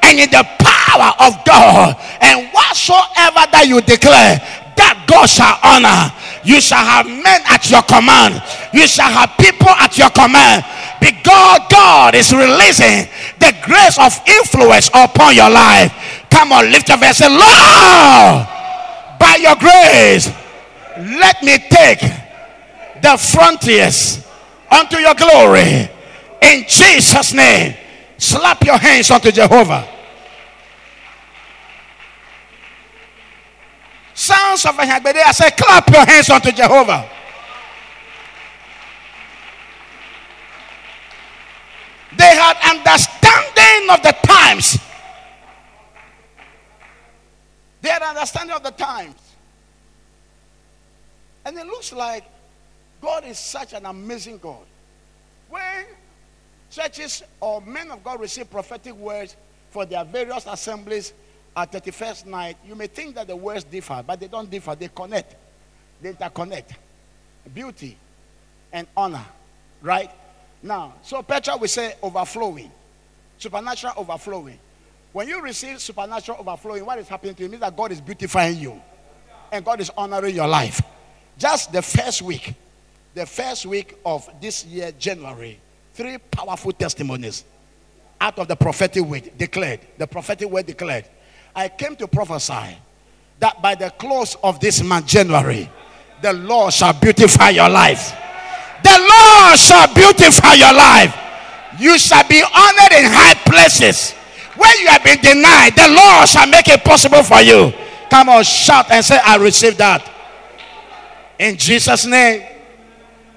[0.06, 1.98] and in the power of God.
[2.22, 4.38] And whatsoever that you declare,
[4.78, 6.14] that God shall honor.
[6.46, 8.38] You shall have men at your command.
[8.72, 10.62] You shall have people at your command.
[11.02, 13.10] Because God is releasing
[13.42, 15.90] the grace of influence upon your life.
[16.30, 18.46] Come on, lift your voice say, Lord,
[19.18, 20.30] by your grace,
[21.18, 22.00] let me take
[23.02, 24.24] the frontiers
[24.70, 25.90] unto your glory.
[26.42, 27.74] In Jesus' name,
[28.18, 29.95] slap your hands unto Jehovah.
[34.26, 37.08] Sons of Ahagbede, I say, clap your hands unto Jehovah.
[42.18, 44.78] They had understanding of the times.
[47.80, 49.14] They had understanding of the times.
[51.44, 52.24] And it looks like
[53.00, 54.66] God is such an amazing God.
[55.48, 55.86] When
[56.68, 59.36] churches or men of God receive prophetic words
[59.70, 61.12] for their various assemblies,
[61.56, 64.74] at 31st night, you may think that the words differ, but they don't differ.
[64.74, 65.34] They connect,
[66.00, 66.74] they interconnect.
[67.54, 67.96] Beauty
[68.72, 69.24] and honor,
[69.80, 70.10] right?
[70.62, 72.70] Now, so Petra will say overflowing,
[73.38, 74.58] supernatural overflowing.
[75.12, 77.48] When you receive supernatural overflowing, what is happening to you?
[77.48, 78.82] Means that God is beautifying you
[79.50, 80.82] and God is honoring your life.
[81.38, 82.54] Just the first week,
[83.14, 85.58] the first week of this year, January,
[85.94, 87.44] three powerful testimonies
[88.20, 89.80] out of the prophetic word declared.
[89.98, 91.06] The prophetic word declared
[91.56, 92.76] I came to prophesy
[93.40, 95.70] that by the close of this month, January,
[96.20, 98.14] the Lord shall beautify your life.
[98.82, 101.16] The Lord shall beautify your life.
[101.80, 104.12] You shall be honored in high places.
[104.56, 107.72] Where you have been denied, the Lord shall make it possible for you.
[108.10, 110.12] Come on, shout and say, I receive that.
[111.38, 112.46] In Jesus' name.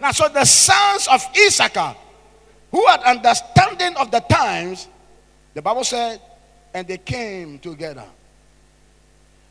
[0.02, 1.96] Now, so the sons of Issachar,
[2.72, 4.88] who had understanding of the times,
[5.54, 6.22] the Bible said,
[6.74, 8.06] and they came together.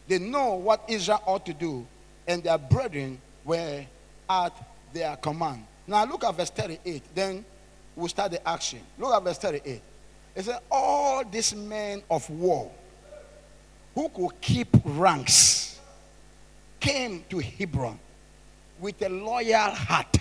[0.07, 1.87] They know what Israel ought to do,
[2.27, 3.85] and their brethren were
[4.29, 4.53] at
[4.93, 5.65] their command.
[5.87, 7.03] Now look at verse 38.
[7.15, 7.45] Then
[7.97, 8.81] we'll start the action.
[8.99, 9.83] Look at verse 38.
[10.35, 12.71] It said, All these men of war
[13.95, 15.79] who could keep ranks
[16.79, 17.99] came to Hebron
[18.79, 20.17] with a loyal heart.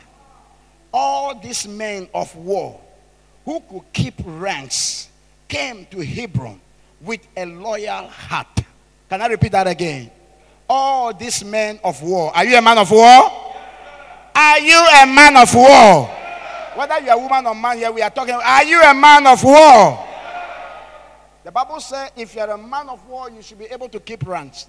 [0.93, 2.79] All these men of war
[3.45, 5.09] who could keep ranks
[5.47, 6.59] came to Hebron
[7.01, 8.47] with a loyal heart.
[9.09, 10.11] Can I repeat that again?
[10.69, 12.35] All these men of war.
[12.35, 13.31] Are you a man of war?
[14.35, 16.05] Are you a man of war?
[16.75, 18.35] Whether you're a woman or man here, we are talking.
[18.35, 20.05] Are you a man of war?
[21.43, 24.27] The Bible says if you're a man of war, you should be able to keep
[24.27, 24.67] ranks.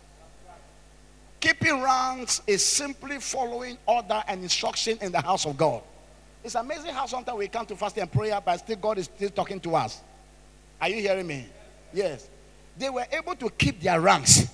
[1.41, 5.83] Keeping ranks is simply following order and instruction in the house of God.
[6.43, 9.31] It's amazing how sometimes we come to fasting and prayer, but still God is still
[9.31, 10.01] talking to us.
[10.81, 11.47] Are you hearing me?
[11.93, 12.29] Yes.
[12.77, 14.47] They were able to keep their ranks.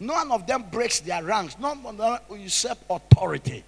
[0.00, 1.58] None of them breaks their ranks.
[1.58, 3.64] None of them usurp authority.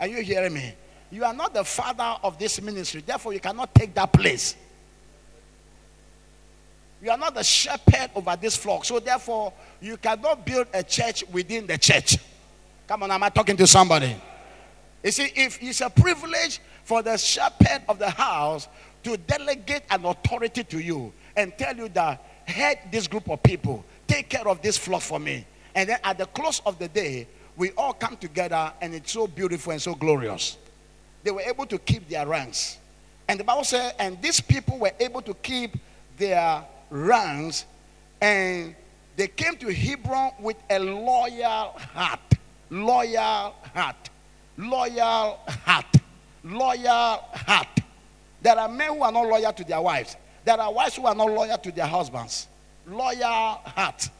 [0.00, 0.74] Are you hearing me?
[1.10, 4.56] You are not the father of this ministry, therefore you cannot take that place.
[7.02, 11.24] You are not the shepherd over this flock, so therefore you cannot build a church
[11.30, 12.16] within the church.
[12.86, 14.16] Come on, am I talking to somebody?
[15.02, 18.68] You see, if it's a privilege for the shepherd of the house
[19.02, 23.84] to delegate an authority to you and tell you that head this group of people,
[24.06, 25.44] take care of this flock for me.
[25.74, 29.26] And then at the close of the day, we all come together and it's so
[29.26, 30.56] beautiful and so glorious.
[31.22, 32.78] They were able to keep their ranks.
[33.28, 35.76] And the Bible said, and these people were able to keep
[36.18, 37.64] their ranks
[38.20, 38.74] and
[39.16, 42.20] they came to Hebron with a loyal heart.
[42.70, 44.10] Loyal heart.
[44.56, 45.96] Loyal heart.
[46.44, 47.80] Loyal heart.
[48.40, 50.16] There are men who are not loyal to their wives.
[50.44, 52.48] There are wives who are not loyal to their husbands.
[52.86, 54.10] Loyal heart.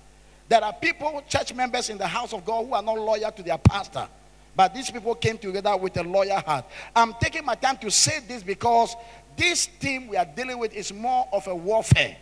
[0.49, 3.43] There are people, church members in the house of God, who are not loyal to
[3.43, 4.07] their pastor.
[4.55, 6.67] But these people came together with a loyal heart.
[6.95, 8.95] I'm taking my time to say this because
[9.37, 12.17] this theme we are dealing with is more of a warfare.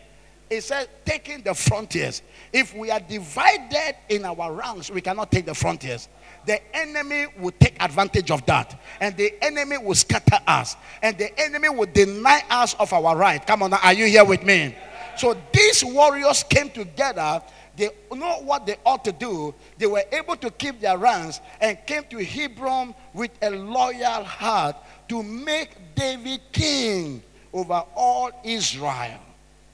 [0.48, 2.22] It says taking the frontiers.
[2.52, 6.08] If we are divided in our ranks, we cannot take the frontiers
[6.46, 8.80] the enemy will take advantage of that.
[9.00, 10.76] And the enemy will scatter us.
[11.02, 13.44] And the enemy will deny us of our right.
[13.46, 14.74] Come on, are you here with me?
[15.16, 17.42] So these warriors came together.
[17.76, 19.54] They know what they ought to do.
[19.78, 24.76] They were able to keep their ranks and came to Hebron with a loyal heart
[25.08, 27.22] to make David king
[27.52, 29.20] over all Israel.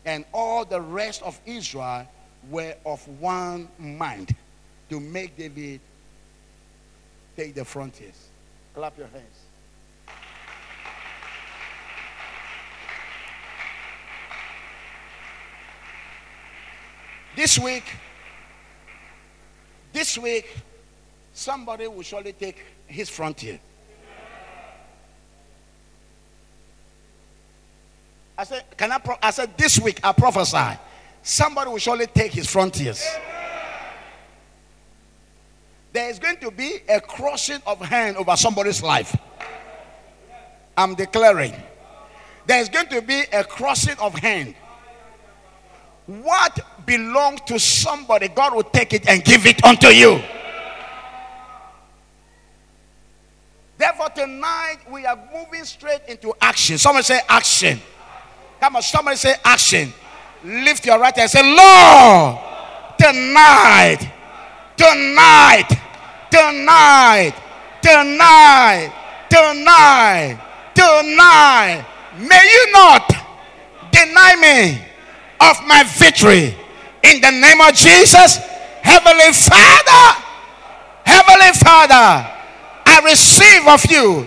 [0.05, 2.07] And all the rest of Israel
[2.51, 4.35] were of one mind
[4.89, 5.81] to make David
[7.37, 8.29] take the frontiers.
[8.75, 9.25] Clap your hands.
[17.37, 17.85] This week,
[19.93, 20.57] this week,
[21.35, 23.59] somebody will surely take his frontier.
[28.39, 28.99] I said, can I?
[28.99, 30.79] Pro- I said, this week I prophesy.
[31.23, 33.05] Somebody will surely take his frontiers
[35.97, 39.17] there is going to be a crossing of hand over somebody's life.
[40.77, 41.55] I'm declaring.
[42.47, 44.55] There is going to be a crossing of hand.
[46.05, 50.21] What belongs to somebody, God will take it and give it unto you.
[53.79, 56.77] Therefore, tonight we are moving straight into action.
[56.77, 57.81] Someone say action.
[58.61, 59.95] Come on, somebody say action.
[60.45, 62.39] Lift your right hand and say, Lord,
[62.99, 64.13] tonight,
[64.77, 65.86] tonight,
[66.37, 67.33] tonight,
[67.81, 68.93] tonight,
[69.31, 70.37] tonight,
[70.75, 71.85] tonight,
[72.19, 73.09] may you not
[73.91, 74.85] deny me
[75.41, 76.55] of my victory
[77.03, 78.37] in the name of Jesus.
[78.83, 80.23] Heavenly Father,
[81.05, 82.29] Heavenly Father,
[82.85, 84.27] I receive of you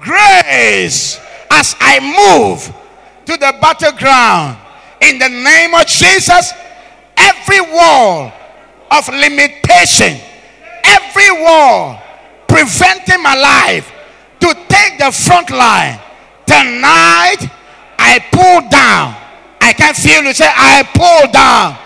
[0.00, 1.18] grace
[1.50, 2.64] as I move
[3.24, 4.58] to the battleground
[5.00, 6.52] in the name of Jesus.
[7.16, 8.30] Every wall
[8.90, 10.20] of limitation
[11.16, 12.00] every wall
[12.46, 13.90] preventing my life
[14.40, 15.98] to take the front line.
[16.46, 17.48] Tonight
[17.98, 19.14] i pull down.
[19.60, 21.76] I can feel you say i pull down.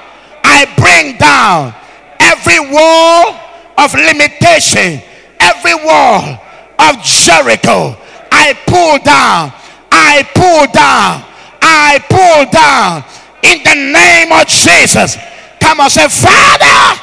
[0.42, 1.74] I bring down
[2.18, 3.38] every wall
[3.78, 5.02] of limitation
[5.40, 6.38] every wall
[6.78, 7.96] of jericho.
[8.32, 9.52] I pull down.
[9.90, 11.24] I pull down.
[11.62, 13.04] I pull down.
[13.42, 15.16] In the name of jesus.
[15.60, 17.00] Come on say father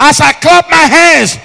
[0.00, 1.38] as I clap my hands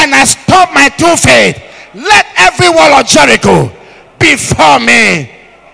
[0.00, 1.60] and I stomp my two feet,
[1.94, 3.70] let every wall of Jericho
[4.18, 5.30] before me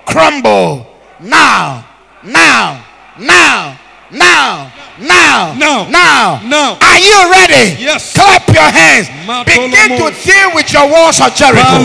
[0.06, 0.86] crumble
[1.20, 1.84] now,
[2.22, 2.84] now,
[3.18, 3.78] now,
[4.10, 4.72] now.
[4.98, 6.78] Now, no, now, no.
[6.80, 7.76] Are you ready?
[7.76, 8.14] Yes.
[8.16, 9.12] Clap your hands.
[9.44, 11.84] Begin to deal with your walls of Jericho.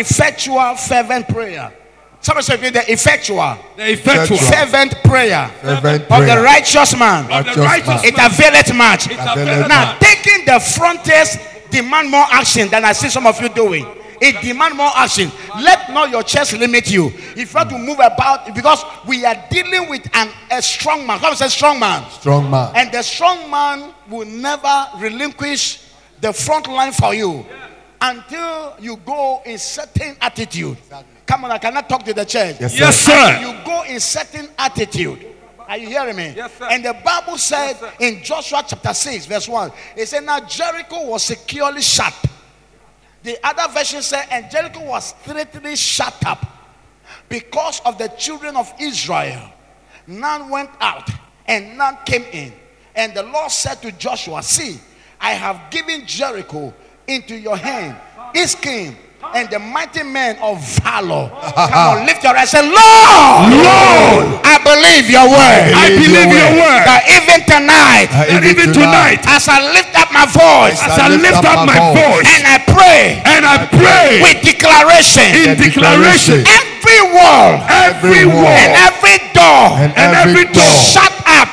[0.00, 1.72] effectual, fervent prayer.
[2.22, 7.24] Somebody say with the effectual, The effectual fervent prayer Fervent of the righteous man.
[7.32, 8.04] of the Righteous righteous man.
[8.04, 9.06] It availeth much.
[9.06, 10.00] It availeth availeth Now, much.
[10.00, 11.38] taking the frontiers
[11.70, 13.86] demand more action than I see some of you doing.
[14.20, 15.32] It demand more action.
[15.62, 17.06] Let not your chest limit you.
[17.34, 21.20] If you have to move about, because we are dealing with an, a strong man.
[21.20, 22.04] Come say strong man.
[22.10, 22.70] Strong man.
[22.76, 25.82] And the strong man will never relinquish
[26.20, 27.46] the front line for you
[28.00, 30.76] until you go in certain attitude.
[31.26, 32.56] Come on, I cannot talk to the church.
[32.60, 33.12] Yes, Yes, sir.
[33.12, 33.40] sir.
[33.40, 35.26] You go in certain attitude.
[35.68, 36.32] Are you hearing me?
[36.36, 36.66] Yes, sir.
[36.70, 41.22] And the Bible said in Joshua chapter 6, verse 1, it said, Now Jericho was
[41.24, 42.12] securely shut.
[43.22, 46.44] The other version said, And Jericho was straightly shut up
[47.28, 49.52] because of the children of Israel.
[50.06, 51.08] None went out
[51.46, 52.52] and none came in.
[52.96, 54.80] And the Lord said to Joshua, See,
[55.20, 56.74] I have given Jericho
[57.10, 57.96] into your hand,
[58.34, 58.94] its king,
[59.34, 61.26] and the mighty man of valor.
[61.54, 65.64] Come on, lift your eyes and say, Lord, Lord, I believe your word.
[65.74, 66.82] I believe your word.
[66.86, 71.08] That even tonight, Uh, And even tonight, as I lift up my voice as I
[71.10, 77.02] lift up my voice and I pray and I pray with declaration, in declaration, every
[77.14, 81.48] wall every wall and every door And every door shut up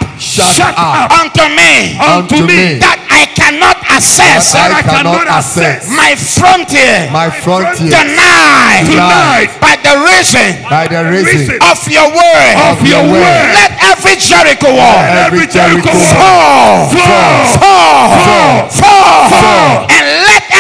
[0.46, 1.26] shut, shut up up.
[1.26, 1.98] unto me.
[1.98, 2.78] Unto me.
[2.78, 4.54] that I cannot access.
[4.54, 5.90] That I I cannot cannot access.
[5.90, 7.10] my frontier.
[7.10, 7.90] My frontier.
[7.90, 10.62] Tonight tonight by the reason.
[10.70, 11.58] By the reason.
[11.64, 12.54] Of your word.
[12.70, 13.46] of your word.
[13.58, 15.02] Let every Jericho wall.
[15.26, 19.74] Every Jericho fall, fall, fall, fall, fall, fall.
[19.90, 20.06] and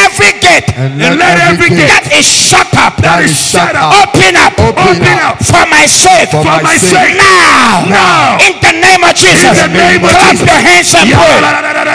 [0.07, 3.91] every gate and And let every gate that is shut up that is shut up
[3.91, 5.35] open up, Open up.
[5.43, 6.31] for my sake.
[6.31, 7.19] For for my sake.
[7.19, 8.37] now, Now.
[8.39, 10.47] in the name of Jesus, In the name of clap Jesus.
[10.47, 11.39] your hands and pray.
[11.39, 11.91] Clap your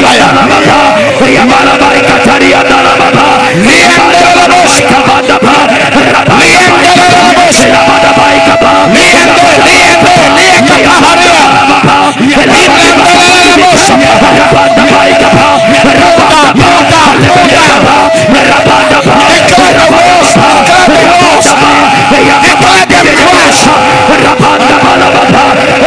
[0.00, 0.38] them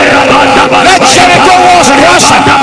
[0.02, 0.31] crash.
[0.70, 2.44] Let Jericho walls crush them.
[2.46, 2.62] Come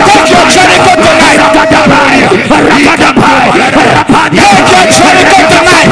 [0.00, 1.38] Take your Jericho tonight.
[1.52, 1.90] Take your
[2.70, 3.40] Jericho tonight.
[3.40, 5.90] Take your Jericho tonight.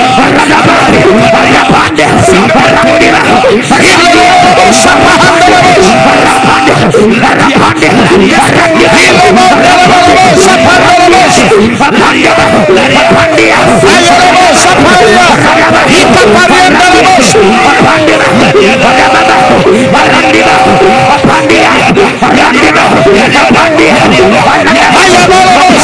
[1.61, 3.21] Rapanda, Rapanda,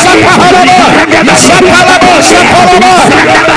[0.07, 0.65] Siapa lama?
[1.37, 2.11] Siapa lama?
[2.21, 3.56] Siapa lama?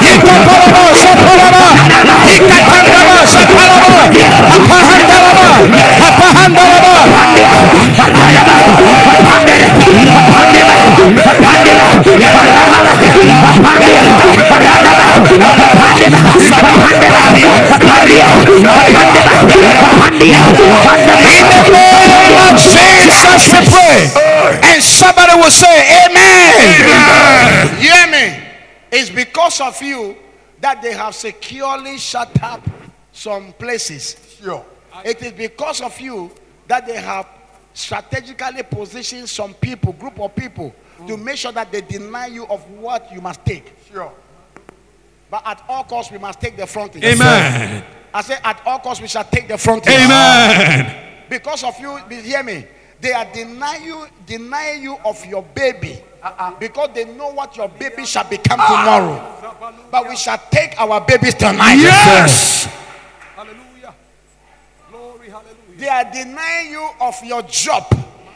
[22.90, 24.10] Jesus we pray.
[24.62, 27.80] And somebody will say, Amen.
[27.80, 28.46] You hear me?
[28.92, 30.16] It's because of you
[30.60, 32.66] that they have securely shut up
[33.12, 34.16] some places.
[34.42, 34.64] Sure.
[35.04, 36.30] It is because of you
[36.66, 37.26] that they have
[37.72, 40.74] strategically positioned some people, group of people,
[41.06, 41.22] to mm.
[41.22, 43.72] make sure that they deny you of what you must take.
[43.90, 44.12] Sure.
[45.30, 47.04] But at all costs, we must take the frontage.
[47.04, 47.84] Amen.
[48.12, 49.94] I say, at all costs, we shall take the frontage.
[49.94, 50.96] Amen.
[51.28, 52.66] Because of you, hear me.
[53.00, 56.02] They are denying you, denying you of your baby,
[56.58, 59.36] because they know what your baby shall become tomorrow.
[59.90, 61.74] But we shall take our babies tonight.
[61.74, 62.66] Yes.
[63.36, 63.94] Hallelujah.
[64.90, 65.54] Glory, hallelujah.
[65.78, 67.84] They are denying you of your job.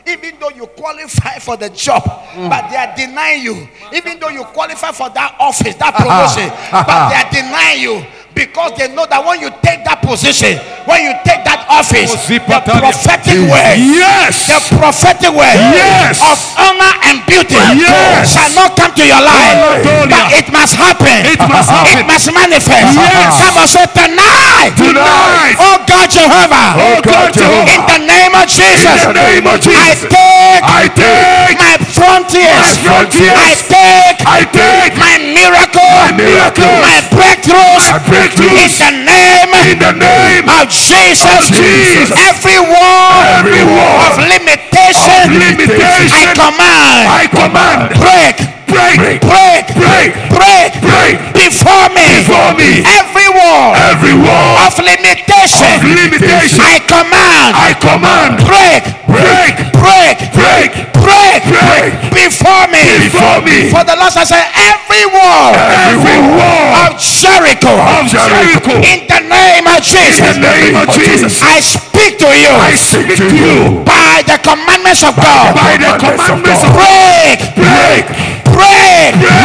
[0.06, 3.68] Even though you qualify for the job, but they are denying you.
[3.94, 6.04] Even though you qualify for that office, that uh-huh.
[6.04, 7.08] promotion, but uh-huh.
[7.08, 11.14] they are denying you because they know that when you take that position, when you
[11.22, 14.50] take that office, the prophetic word, Yes.
[14.50, 16.18] the prophetic word Yes.
[16.20, 18.34] of honor and beauty Yes.
[18.34, 21.18] shall not come to your life, but it must happen.
[21.30, 21.98] It must happen.
[22.02, 22.90] It must manifest.
[22.98, 23.38] Yes.
[23.38, 24.72] Come on, say tonight.
[24.76, 25.56] Tonight.
[25.58, 26.66] Oh God, Jehovah.
[26.74, 27.70] Oh God, Jehovah.
[27.70, 28.98] In the name of Jesus.
[29.06, 32.82] In the name of I take I take my frontiers.
[32.82, 33.38] My frontiers.
[33.38, 35.94] I take I take my miracle.
[36.02, 36.82] My miracles.
[36.82, 37.86] My breakthroughs.
[37.86, 38.82] My breakthroughs.
[38.82, 41.24] In the name in the name of Jesus.
[41.24, 42.10] Of Jesus.
[42.28, 45.24] Every wall Every wall of limitation.
[45.24, 46.30] of limitation.
[46.30, 47.04] I command.
[47.08, 48.36] I command break.
[48.68, 49.64] break Break.
[49.78, 50.72] break Break.
[50.82, 52.26] break Before me.
[52.26, 52.82] Before me.
[52.84, 55.70] Every wall every wall of limitation.
[55.78, 56.60] of limitation.
[56.60, 57.50] I command.
[57.54, 58.82] I command break.
[59.06, 59.63] break Break.
[62.12, 62.84] Before me.
[63.08, 63.68] Before me.
[63.68, 67.72] For the Lord I say every wall every wall of Jericho.
[67.74, 68.80] of Jericho.
[68.84, 70.22] In the name of Jesus.
[70.22, 71.42] In the name of Jesus.
[71.42, 72.52] I speak to you.
[72.54, 75.54] I speak to you by the commandments of God.
[75.54, 77.38] by the commandments of God.
[77.54, 77.54] Break.
[77.54, 78.06] Break
[78.54, 79.12] Break.
[79.20, 79.43] break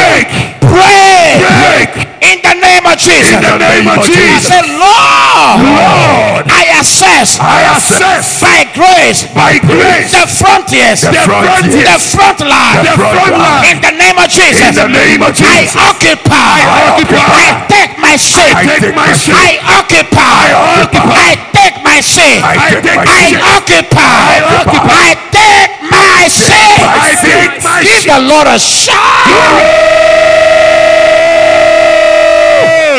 [2.99, 3.39] Break In the name of Jesus.
[3.39, 4.43] In the name of I Jesus.
[4.43, 11.79] say, Lord, Lord, I assess I assess by grace by grace the frontiers, the frontiers,
[11.79, 12.83] the front line.
[12.83, 13.63] the front line.
[13.71, 16.59] In the name of Jesus, In the name of I occupy.
[16.59, 17.23] I occupy.
[17.23, 18.51] I take my seat.
[18.51, 19.31] I take my seat.
[19.31, 20.19] I occupy.
[20.19, 21.23] I occupy.
[21.23, 22.43] I take my seat.
[22.43, 24.11] I take my I occupy.
[24.27, 24.91] I occupy.
[24.91, 26.83] I take my seat.
[26.83, 30.38] I take my Give the Lord a shout.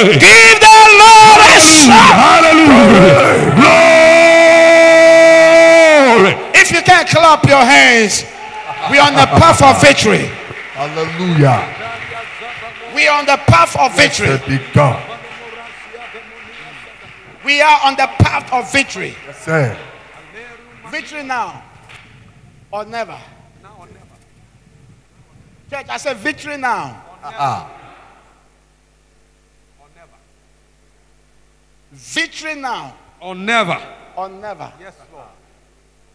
[0.01, 2.15] Give the Lord a shout.
[2.17, 3.53] Hallelujah.
[6.11, 6.33] Glory.
[6.55, 8.25] If you can clap your hands,
[8.91, 10.31] we are on the path of victory.
[10.73, 11.77] Hallelujah.
[12.95, 14.27] We are on the path of victory.
[14.27, 15.03] Blessed be God.
[17.45, 19.15] We are on the path of victory.
[19.27, 19.77] Yes, sir.
[20.91, 21.63] Victory now
[22.71, 23.19] or never.
[25.71, 27.03] Church, I said victory now.
[27.23, 27.69] Uh-uh.
[32.01, 33.79] Victory now Or never.
[34.17, 34.73] or never.
[34.81, 35.27] Yes, Lord.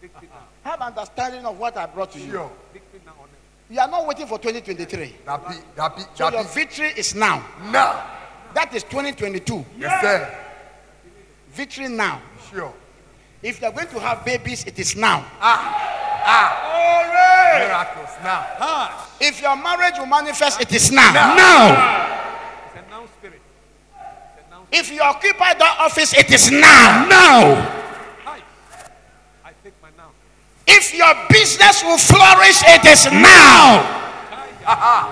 [0.00, 0.70] Victory now.
[0.70, 2.30] Have understanding of what I brought to you.
[2.32, 2.50] Sure.
[2.72, 3.32] Victory now or never.
[3.70, 5.14] You are not waiting for 2023.
[5.24, 7.44] That be, that be, So your that victory is now.
[7.70, 8.04] Now.
[8.54, 9.64] That is 2022.
[9.78, 10.38] Yes, sir.
[11.50, 12.20] Victory now.
[12.50, 12.72] Sure.
[13.42, 15.24] If you are going to have babies, it is now.
[15.40, 16.22] Ah.
[16.28, 16.72] Ah.
[16.74, 17.68] All right.
[17.68, 19.06] Miracles now.
[19.20, 21.12] If your marriage will manifest, it is now.
[21.12, 21.68] Now.
[22.74, 23.40] It's a now spirit.
[24.36, 27.08] It's a now If you occupy that office, it is now.
[27.08, 27.56] Now.
[28.28, 28.44] Hi.
[29.42, 30.10] I take my now.
[30.66, 33.80] If your business will flourish, it is now.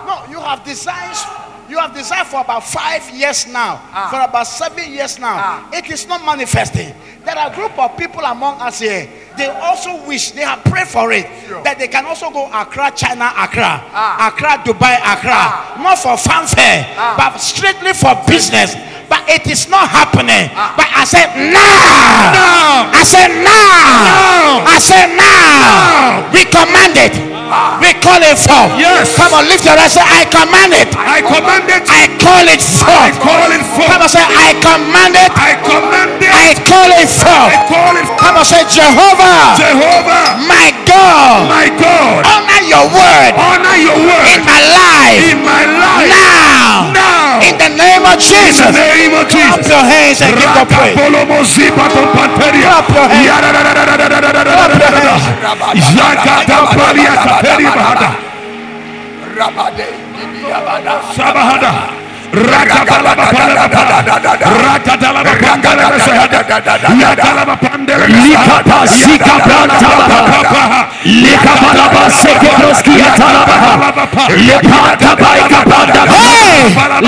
[0.05, 1.25] No, you have designs.
[1.69, 4.09] You have desired for about five years now, ah.
[4.11, 5.35] for about seven years now.
[5.37, 5.71] Ah.
[5.73, 6.95] It is not manifesting.
[7.25, 9.09] There are a group of people among us here.
[9.37, 11.25] They also wish they have prayed for it
[11.65, 14.29] that they can also go Accra, China, Accra, ah.
[14.29, 16.85] Accra, Dubai, Accra, not for fanfare,
[17.17, 18.77] but strictly for business.
[19.09, 20.49] But it is not happening.
[20.53, 22.89] But I said now.
[22.93, 24.65] I said now.
[24.65, 26.33] I said now.
[26.33, 27.34] We command it
[27.80, 28.72] we call it forth.
[28.80, 29.12] Yes.
[29.16, 29.92] Come on, lift your hand.
[29.92, 30.88] Say, I command it.
[30.97, 31.84] I command it.
[31.90, 32.88] I call it forth.
[32.88, 33.88] I call it forth.
[33.90, 35.30] Come on, say, I command it.
[35.36, 36.32] I command it.
[36.32, 37.53] I call it forth.
[37.53, 38.07] I call it.
[38.16, 39.57] Come on, say, Jehovah.
[39.61, 40.38] Jehovah.
[40.49, 41.49] My God.
[41.51, 42.24] My God.
[42.24, 43.32] Honor your word.
[43.36, 44.24] Honor your word.
[44.32, 45.20] In my life.
[45.20, 46.09] In my life.
[46.09, 46.92] Now.
[46.97, 47.45] Now.
[47.45, 48.64] In the name of Jesus.
[48.64, 49.45] In the name of Jesus.
[49.45, 50.97] Clap your hands and give the praise.
[50.97, 52.64] Clap your hands.
[52.64, 53.24] Clap your hands.
[57.43, 58.11] Rabahada.
[61.16, 62.04] Rabahada.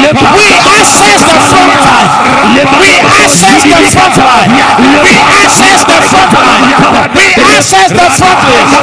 [0.06, 2.06] We access the front line.
[2.76, 4.50] We access the front line.
[4.82, 4.94] We
[5.34, 7.10] access the front line.
[7.14, 8.76] We access the front line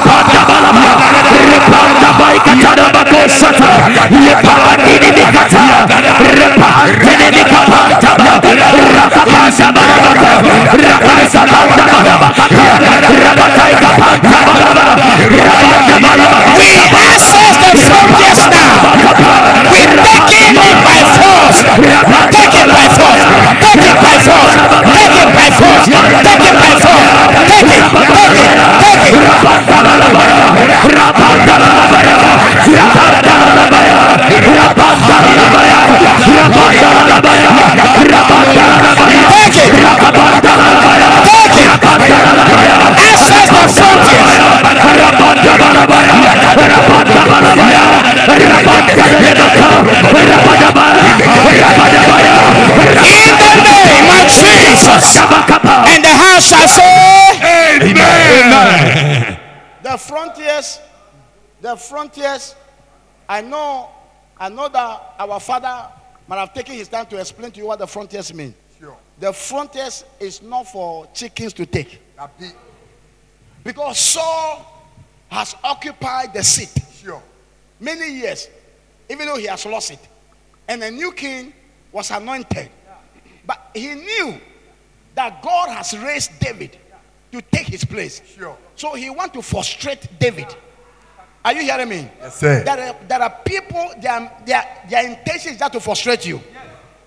[6.33, 7.37] take it
[20.83, 21.61] by force.
[21.61, 21.85] Take
[22.23, 24.53] it by force.
[24.53, 25.85] Take it by force.
[25.85, 27.12] Take it by force.
[65.33, 65.89] Our father
[66.27, 68.53] might have taken his time to explain to you what the frontiers mean.
[68.79, 68.95] Sure.
[69.19, 71.99] The frontiers is not for chickens to take.
[72.39, 72.49] Be.
[73.63, 74.87] Because Saul
[75.29, 76.71] has occupied the seat
[77.01, 77.21] Sure.
[77.79, 78.47] many years,
[79.09, 79.99] even though he has lost it.
[80.67, 81.51] And a new king
[81.91, 82.69] was anointed.
[83.45, 84.39] But he knew
[85.15, 86.77] that God has raised David
[87.31, 88.21] to take his place.
[88.37, 88.55] Sure.
[88.75, 90.55] So he want to frustrate David.
[91.45, 92.09] Are you hearing me?
[92.21, 92.63] Yes, sir.
[92.63, 96.39] There are, there are people, their, their, their intention is just to frustrate you.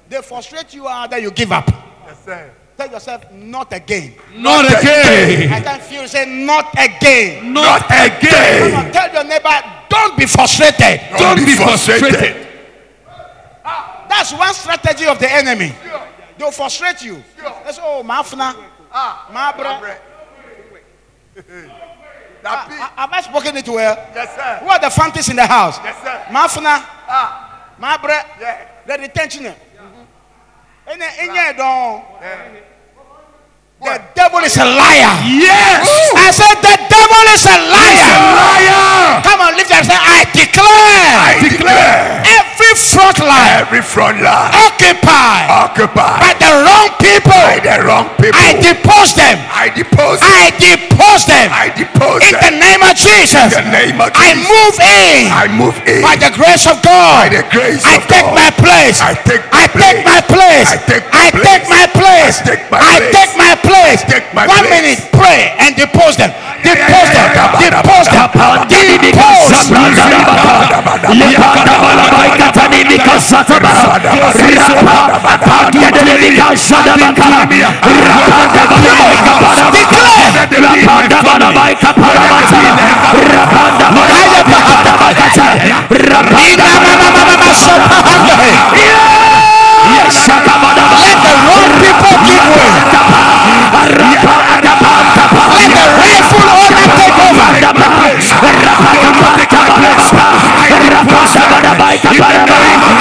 [0.09, 1.68] They frustrate you and then you give up.
[2.07, 2.51] Yes, sir.
[2.76, 4.14] Tell yourself, not again.
[4.34, 5.51] Not again.
[5.53, 7.51] I can feel you say, not again.
[7.53, 8.74] Not Come again.
[8.87, 9.49] on, tell your neighbor,
[9.89, 11.01] don't be frustrated.
[11.18, 12.47] Don't be frustrated.
[14.09, 15.74] That's one strategy of the enemy.
[16.37, 17.22] They'll frustrate you.
[17.64, 18.55] They say, oh, mafna,
[18.93, 19.26] Ah.
[19.32, 19.99] mabra.
[22.49, 23.97] Ah, ah, Have I spoken it well?
[24.14, 24.59] Yes, sir.
[24.62, 25.78] Who are the fancies in the house?
[25.82, 26.22] Yes, sir.
[26.30, 27.74] Mafna, Ah.
[27.78, 28.57] mabre, Yeah.
[28.86, 29.47] the detention.
[30.88, 32.05] And then, don't.
[33.78, 35.12] The devil is a liar.
[35.28, 35.84] Yes.
[36.16, 38.16] I said, the devil is a liar.
[38.32, 39.20] Liar.
[39.22, 39.92] Come on, lift your hand.
[39.92, 42.45] I declare I declare every
[42.77, 47.33] front line every front line occupied occupied by the wrong people.
[47.33, 48.37] by the wrong people.
[48.37, 49.37] I depose them.
[49.49, 50.20] I depose.
[50.20, 51.49] I depose them.
[51.53, 53.57] I depose In the name of Jesus.
[53.57, 54.20] In the name of Jesus.
[54.20, 57.27] I move in I move in by the grace of God.
[57.27, 58.37] by the grace I of take God.
[58.37, 59.01] my place.
[59.01, 60.05] I take I my take place.
[60.05, 60.68] my place.
[60.68, 61.49] I take my I place.
[61.49, 62.37] take my place.
[62.37, 63.14] I take my I place.
[63.16, 64.01] take my place.
[64.05, 64.70] I take my One place.
[64.77, 66.31] minute, pray and depose them.
[66.61, 67.29] Depose them.
[67.33, 67.81] yeah, yeah.
[67.81, 68.29] Depose them.
[69.01, 69.53] Depose.
[72.67, 72.83] Let
[100.97, 102.97] In the name of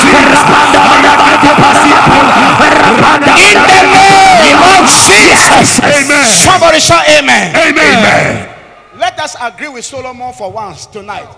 [4.92, 5.80] Jesus.
[5.80, 6.26] Amen.
[6.26, 7.56] Somebody shout amen.
[7.56, 8.56] Amen.
[8.98, 11.30] Let us agree with Solomon for once tonight.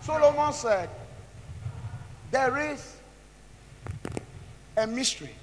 [0.00, 0.88] Solomon said,
[2.30, 2.96] There is
[4.76, 5.34] a mystery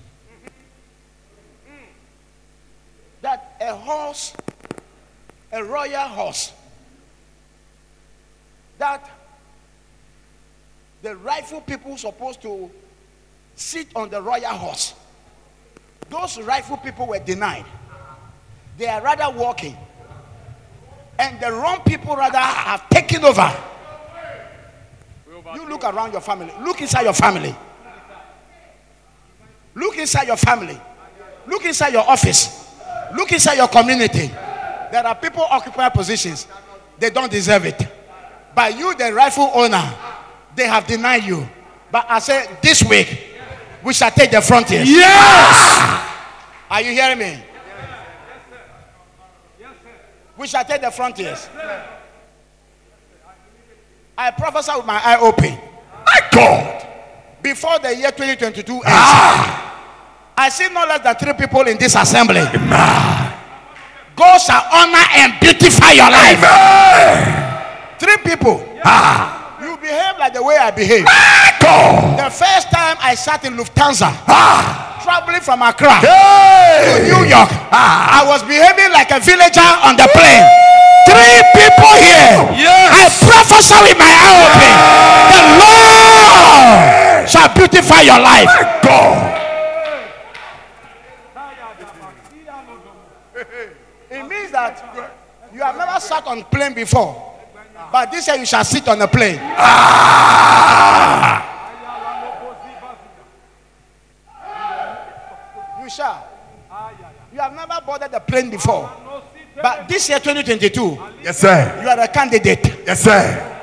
[3.21, 4.33] that a horse,
[5.51, 6.51] a royal horse,
[8.79, 9.09] that
[11.01, 12.69] the rightful people supposed to
[13.55, 14.93] sit on the royal horse.
[16.09, 17.65] Those rightful people were denied.
[18.77, 19.77] They are rather walking
[21.21, 23.55] and the wrong people rather have taken over.
[25.53, 26.51] You look around your family.
[26.61, 27.55] Look inside your family.
[29.75, 30.79] Look inside your family.
[31.45, 32.67] Look inside your office.
[33.15, 34.27] Look inside your community.
[34.27, 36.47] There are people occupying positions.
[36.97, 37.87] They don't deserve it.
[38.55, 39.93] But you, the rightful owner,
[40.55, 41.47] they have denied you.
[41.91, 43.31] But I say this week,
[43.83, 44.89] we shall take the frontiers.
[44.89, 46.07] Yes.
[46.69, 47.43] Are you hearing me?
[49.59, 49.89] Yes, sir.
[50.37, 51.49] We shall take the frontiers.
[54.17, 55.57] I prophesy with my eye open.
[56.05, 56.87] My God.
[57.41, 59.67] Before the year 2022 ends, ah!
[60.37, 62.39] I see no less than three people in this assembly.
[62.39, 63.37] Amen.
[64.15, 66.37] God shall honor and beautify your life.
[66.37, 67.97] Amen.
[67.99, 68.59] Three people.
[68.75, 68.81] You
[69.91, 71.05] behave like the way I behave.
[72.23, 74.99] The first time I sat in Lufthansa, Ah.
[75.03, 80.45] traveling from Accra to New York, I was behaving like a villager on the plane.
[81.11, 82.37] Three people here.
[82.55, 82.87] Yes.
[82.95, 84.75] I prophesy with my eye open.
[85.33, 88.51] The Lord shall beautify your life.
[94.09, 94.75] It means that
[95.53, 97.30] you have never sat on plane before.
[97.91, 99.39] But this year you shall sit on a plane.
[99.41, 101.37] Ah!
[105.83, 106.27] You shall.
[107.33, 108.89] You have never boarded the plane before.
[109.61, 111.79] But this year 2022, Yes, sir.
[111.83, 112.83] you are a candidate.
[112.85, 113.61] Yes, sir.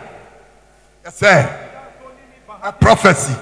[1.05, 1.65] Yes, sir.
[2.63, 3.35] A prophecy.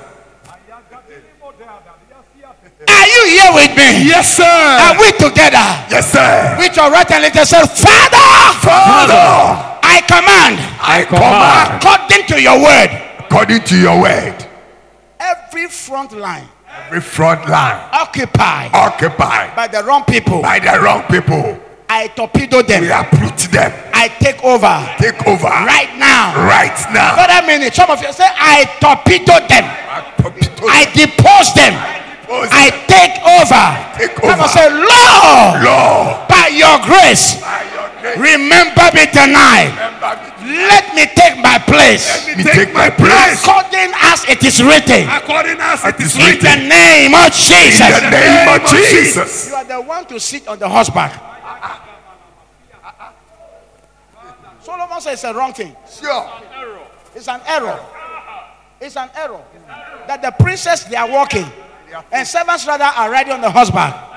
[2.88, 4.06] Are you here with me?
[4.08, 4.44] Yes, sir.
[4.44, 5.66] Are we together?
[5.90, 6.56] Yes, sir.
[6.58, 12.36] With your right hand, let us say, Father, Father, I command, I command according to
[12.42, 12.90] your word,
[13.24, 14.36] according to your word,
[15.18, 21.02] every front line every front line occupied occupied by the wrong people, by the wrong
[21.08, 22.82] people, I torpedo them.
[22.82, 23.72] we uproot them.
[23.94, 26.44] I take over Take over right now.
[26.44, 27.16] right now.
[27.16, 27.72] Wait a minute.
[27.74, 29.64] Some of you say, I torpedo them.
[29.64, 31.72] i, Torpedo I depose them.
[32.28, 33.64] I take over.
[33.96, 34.48] Take Come over.
[34.50, 37.75] say, Lord, Lord, by your grace, by your grace,
[38.16, 39.72] remember me tonight.
[40.42, 42.26] Let me take my place.
[42.26, 43.42] Let me take my place.
[43.42, 45.08] According as it is written.
[45.08, 46.34] According as it is written.
[46.34, 46.68] In the written.
[46.68, 47.80] name of Jesus.
[47.80, 49.48] In the name of Jesus.
[49.48, 51.12] You are the one to sit on the horseback.
[54.60, 55.74] Solomon says it's a wrong thing.
[55.88, 56.30] Sure.
[57.14, 57.78] It's an error.
[58.80, 59.42] It's an error.
[60.06, 61.46] That the princess they are walking
[62.12, 64.15] and servants rather are riding on the horseback.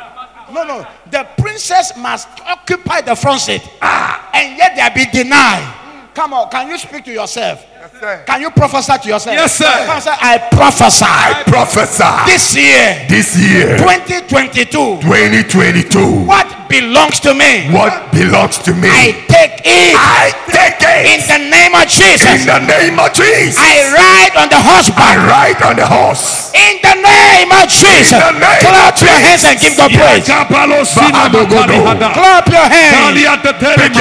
[0.52, 0.86] No, no.
[1.12, 3.62] The princess must occupy the front seat.
[3.82, 5.76] Ah, And yet they are denied.
[6.14, 7.66] Come on, can you speak to yourself?
[7.80, 8.26] Yes.
[8.28, 9.36] Can you prophesy to yourself?
[9.36, 9.72] Yes, sir.
[9.72, 17.20] Come on, say, I prophesy I prophesy this year, this year, 2022, 2022, what belongs
[17.24, 21.08] to me, what belongs to me, I take it I take it.
[21.08, 22.28] in the name of Jesus.
[22.28, 23.56] in the name of Jesus.
[23.56, 26.52] I ride on the I ride on the horse.
[26.52, 28.12] in the name of Jesus.
[28.12, 30.28] In the name Clap of your hands and give God praise.
[30.28, 31.80] Yakapalo sina Bahadogodo.
[31.80, 32.12] makali.
[32.12, 33.24] Clap your hands.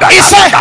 [0.10, 0.52] He said,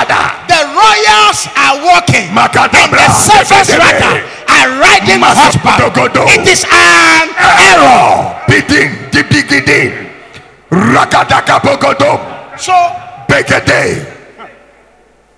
[0.48, 2.28] the royals are walking.
[2.32, 2.48] And
[2.92, 5.80] the servants rather are riding horseback.
[5.80, 6.24] Masokodogodo.
[6.28, 8.36] It is an error.
[10.70, 10.80] Error.
[10.80, 10.96] Bidin, dibigidin.
[10.96, 12.58] Ragadakabogodo.
[12.58, 12.72] So
[13.28, 14.48] Begede.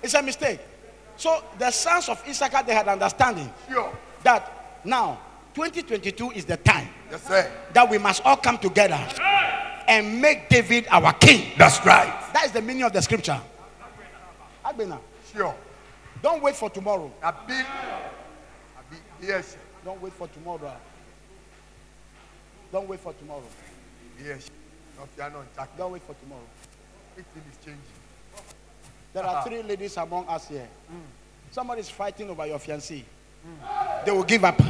[0.03, 0.59] it's a mistake.
[1.17, 3.91] So the sons of Issachar they had understanding Sure.
[4.23, 5.19] that now
[5.53, 7.51] 2022 is the time Yes, sir.
[7.73, 8.97] that we must all come together
[9.87, 11.51] and make David our king.
[11.57, 12.13] That's right.
[12.33, 13.39] That is the meaning of the scripture.
[14.63, 14.99] Agbena,
[15.35, 15.53] Sure.
[16.21, 17.11] don't wait for tomorrow.
[17.21, 17.53] Abi.
[17.53, 18.97] Abi.
[19.21, 19.57] Yes.
[19.83, 20.71] Don't wait for tomorrow.
[22.71, 23.43] Don't wait for tomorrow.
[24.23, 24.49] Yes.
[24.99, 25.69] No, are not Jack.
[25.77, 26.41] Don't wait for tomorrow.
[27.13, 27.81] Everything is changing.
[29.13, 29.43] There are ah.
[29.43, 30.67] three ladies among us here.
[30.91, 30.99] Mm.
[31.51, 33.03] Somebody is fighting over your fiancé.
[33.45, 34.05] Mm.
[34.05, 34.61] They will give up.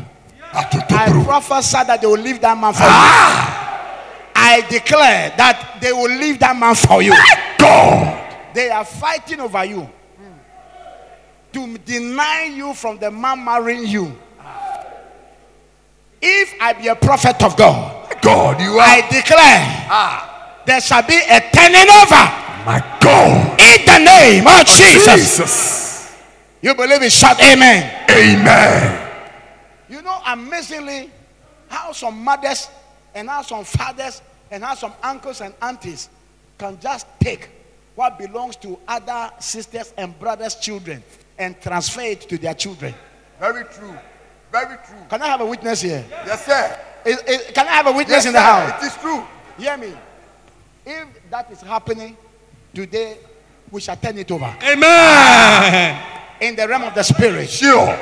[0.51, 2.89] I prophesy that they will leave that man for you.
[2.89, 3.55] Ah!
[4.35, 7.13] I declare that they will leave that man for you.
[7.57, 8.53] God.
[8.53, 11.53] They are fighting over you mm.
[11.53, 14.15] to deny you from the man marrying you.
[14.39, 14.85] Ah.
[16.21, 20.61] If I be a prophet of God, God, you are I declare ah.
[20.65, 23.59] there shall be a turning over my God.
[23.59, 25.15] in the name of Jesus.
[25.15, 26.15] Jesus.
[26.61, 27.11] You believe it?
[27.11, 28.05] Shout amen.
[28.11, 29.11] Amen.
[29.87, 31.09] You know, amazingly,
[31.67, 32.67] how some mothers
[33.15, 36.09] and how some fathers and how some uncles and aunties
[36.57, 37.49] can just take
[37.95, 41.01] what belongs to other sisters and brothers' children
[41.37, 42.93] and transfer it to their children.
[43.39, 43.93] Very true.
[44.51, 44.97] Very true.
[45.09, 46.05] Can I have a witness here?
[46.09, 46.79] Yes, sir.
[47.09, 48.45] Is- is- can I have a witness Yes, in the sir.
[48.45, 48.83] house?
[48.83, 49.23] It is true.
[49.57, 49.93] Hear me.
[50.85, 52.15] If that is happening
[52.73, 53.17] today,
[53.71, 56.01] we shall turn it over Amen.
[56.41, 57.49] in the realm of the spirit.
[57.49, 57.97] Sure.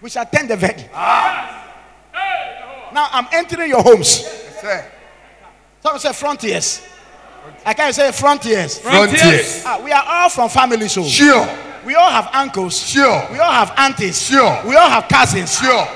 [0.00, 0.90] We shall turn the verdict.
[2.92, 4.20] Now I'm entering your homes.
[4.22, 4.84] Yes, sir.
[5.82, 6.82] Someone say frontiers.
[7.64, 8.78] I can't say frontiers.
[8.78, 9.62] Frontiers.
[9.66, 10.92] Ah, we are all from families.
[10.92, 11.48] So Sure.
[11.84, 12.78] we all have uncles.
[12.80, 13.26] Sure.
[13.32, 14.22] We all have aunties.
[14.22, 14.62] Sure.
[14.64, 15.58] We all have cousins.
[15.58, 15.88] Sure.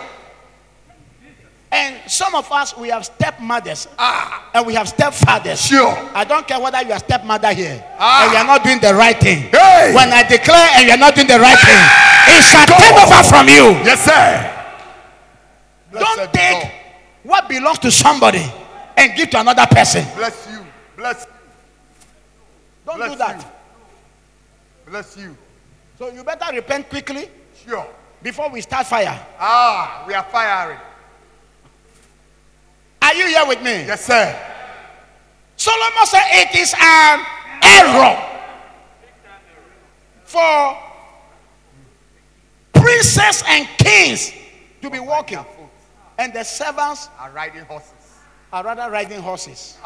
[1.73, 3.87] And some of us we have stepmothers.
[3.99, 5.69] And we have stepfathers.
[5.69, 5.95] Sure.
[6.15, 9.17] I don't care whether you are stepmother here and you are not doing the right
[9.19, 9.43] thing.
[9.53, 9.93] Hey.
[9.95, 12.75] When I declare and you are not doing the right thing, it shall Go.
[12.77, 13.71] take over from you.
[13.87, 14.57] Yes, sir.
[15.93, 16.73] Don't take God.
[17.23, 18.45] what belongs to somebody
[18.97, 20.05] and give to another person.
[20.17, 20.65] Bless you.
[20.97, 21.33] Bless you.
[22.87, 23.37] Don't Bless do that.
[24.87, 24.91] you.
[24.91, 25.37] Bless you.
[25.99, 27.29] So you better repent quickly
[27.65, 27.87] Sure.
[28.23, 29.19] before we start fire.
[29.39, 30.79] Ah, we are firing.
[33.11, 33.73] Are you here with me?
[33.91, 34.39] Yes, sir.
[35.57, 37.27] Solomon said it is an
[37.61, 38.15] error
[40.25, 40.79] for
[42.73, 44.33] princes and kings
[44.81, 45.45] to be walking,
[46.19, 47.93] and the servants Are riding horses.
[48.53, 49.77] are rather riding horses.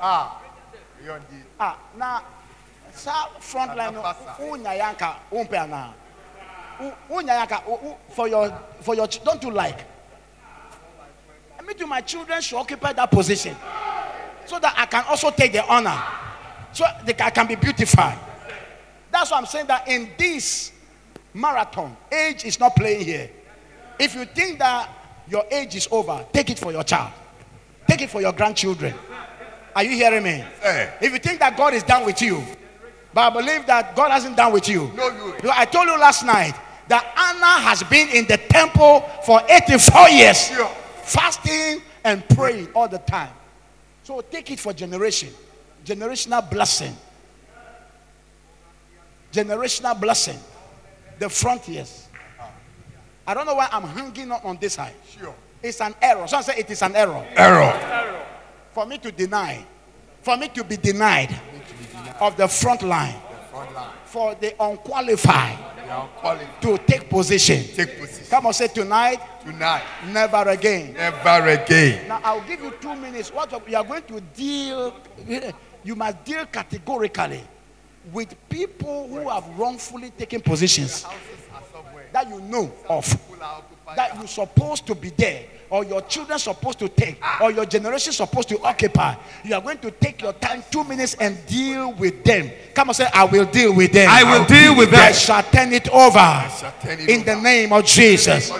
[0.00, 0.42] Ah.
[1.60, 2.22] Ah, now,
[2.92, 4.34] sa front line no, Anapasa.
[4.50, 5.94] unya yanka umpe ana.
[7.10, 8.50] Unya yanka u- u- for your
[8.82, 9.84] for your don't you like?
[11.68, 13.54] Mean, to my children should occupy that position,
[14.46, 16.02] so that I can also take the honor,
[16.72, 18.18] so they can, I can be beautified.
[19.12, 20.72] That's why I'm saying that in this
[21.34, 23.28] marathon, age is not playing here.
[23.98, 24.88] If you think that
[25.28, 27.12] your age is over, take it for your child,
[27.86, 28.94] take it for your grandchildren.
[29.76, 30.42] Are you hearing me?
[30.62, 30.94] Sir.
[31.02, 32.42] If you think that God is done with you,
[33.12, 34.90] but I believe that God hasn't done with you.
[34.96, 35.50] No, you.
[35.52, 36.54] I told you last night
[36.88, 40.70] that Anna has been in the temple for 84 years, Sure.
[41.08, 43.32] Fasting and praying all the time.
[44.04, 45.30] So take it for generation,
[45.84, 46.94] generational blessing,
[49.32, 50.38] generational blessing,
[51.18, 52.08] the frontiers.
[53.26, 54.94] I don't know why I'm hanging on, on this side.
[55.06, 55.34] Sure.
[55.62, 56.26] It's an error.
[56.26, 58.24] Someone say it is an error Error.
[58.72, 59.64] for me to deny,
[60.22, 61.34] for me to be denied
[62.20, 63.14] of the front line,
[63.50, 63.90] Front line.
[64.06, 65.58] for the unqualified
[66.20, 67.64] Calling to take position.
[67.74, 69.82] take position Come on, say tonight, tonight.
[70.08, 70.92] never again.
[70.92, 72.06] Never again.
[72.08, 73.32] Now I'll give you two minutes.
[73.32, 74.94] What you are going to deal,
[75.84, 77.42] you must deal categorically
[78.12, 81.18] with people who have wrongfully taken positions Houses
[81.54, 82.06] are somewhere.
[82.12, 83.96] that you know of, People are occupied.
[83.98, 88.12] that you're supposed to be there, or your children supposed to take, or your generation
[88.12, 89.14] supposed to occupy.
[89.44, 92.50] You are going to take your time, two minutes, and deal with them.
[92.74, 94.08] Come and say, I will deal with them.
[94.10, 95.00] I will deal with them.
[95.00, 96.18] I shall turn it over
[96.58, 98.50] shall turn it in the name of Jesus.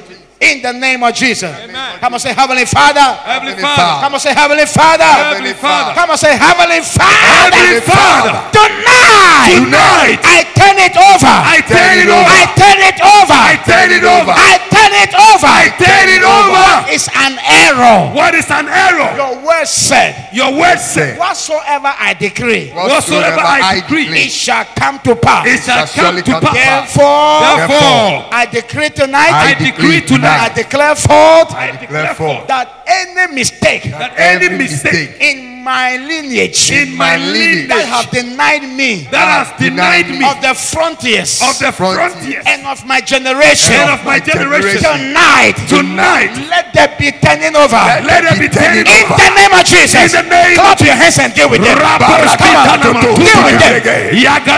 [0.41, 0.63] Name of Jesus.
[0.63, 1.51] In the name of Jesus.
[1.51, 1.99] Amen.
[1.99, 3.01] Come on, say, Heavenly Father.
[3.01, 4.01] Heavenly Heavenly Father.
[4.03, 5.05] Come on, say, Heavenly Father.
[5.05, 5.95] Heavenly Father.
[5.95, 7.51] Come on, say, Heavenly Father.
[7.51, 8.33] Heavenly Father.
[8.55, 10.19] Tonight, Tonight.
[10.23, 11.27] I turn it over.
[11.27, 12.31] I turn it over.
[12.31, 13.35] I turn it over.
[13.35, 14.35] I turn it over.
[14.35, 15.47] I turn it over.
[15.49, 16.69] I turn it over.
[16.93, 18.15] It's an error.
[18.15, 19.11] What is an error?
[19.17, 24.99] Your word said, Your word said, whatsoever I decree, Whatsoever I decree, it shall come
[25.01, 25.47] to pass.
[25.47, 26.95] it shall shall come to pass.
[26.95, 32.47] Therefore, Therefore, I decree tonight, I I decree decree I declare forth I declare forth
[32.49, 38.09] that any mistake that any mistake mistake in my lineage in my lineage that have
[38.09, 42.41] denied me that has denied me of the frontiers of the Frontiers.
[42.49, 47.77] and of my generation and of my generation tonight, tonight, let there be turning over.
[48.01, 49.13] let it be turned in over.
[49.13, 51.77] the name of Jesus, In the name clap your hands and deal with them.
[51.77, 53.85] Come on, deal with them.
[53.85, 54.57] Deal with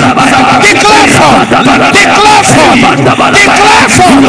[0.00, 1.44] Declare for.
[1.44, 2.74] Declare for.
[2.74, 4.20] Declare for.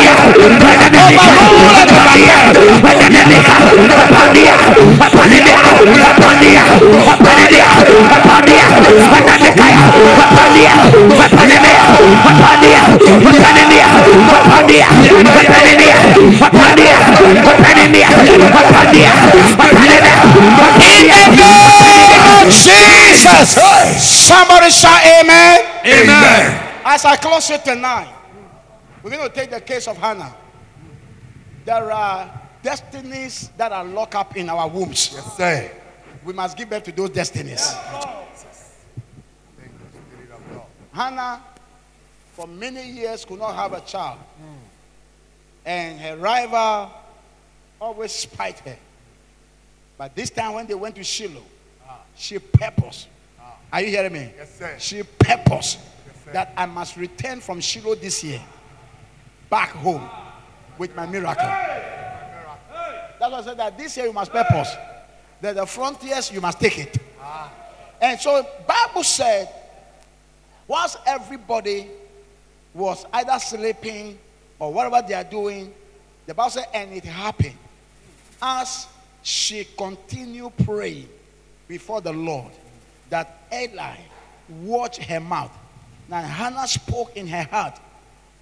[0.00, 0.49] name of
[22.50, 23.56] Jesus.
[24.02, 25.60] Somebody shout amen.
[25.84, 26.60] Amen.
[26.84, 28.19] As I close it tonight,
[29.02, 30.34] we're going to take the case of Hannah.
[31.64, 35.10] There are destinies that are locked up in our wombs.
[35.14, 35.70] Yes, sir.
[36.24, 37.74] We must give birth to those destinies.
[40.92, 41.42] Hannah,
[42.32, 44.18] for many years, could not have a child.
[45.64, 46.90] And her rival
[47.80, 48.76] always spite her.
[49.96, 51.44] But this time, when they went to Shiloh,
[52.16, 53.08] she purposed.
[53.72, 54.32] Are you hearing me?
[54.36, 54.74] Yes, sir.
[54.78, 55.78] She purposed
[56.32, 58.42] that I must return from Shiloh this year
[59.50, 60.08] back home
[60.78, 61.44] with my miracle.
[63.18, 64.74] That's why I said that this year you must purpose.
[65.42, 66.96] That the frontiers you must take it.
[68.00, 69.48] And so Bible said,
[70.66, 71.88] whilst everybody
[72.72, 74.18] was either sleeping
[74.58, 75.74] or whatever they are doing,
[76.26, 77.58] the Bible said, and it happened
[78.40, 78.86] as
[79.22, 81.08] she continued praying
[81.68, 82.52] before the Lord
[83.10, 83.96] that Eli
[84.62, 85.52] watched her mouth.
[86.08, 87.78] Now Hannah spoke in her heart.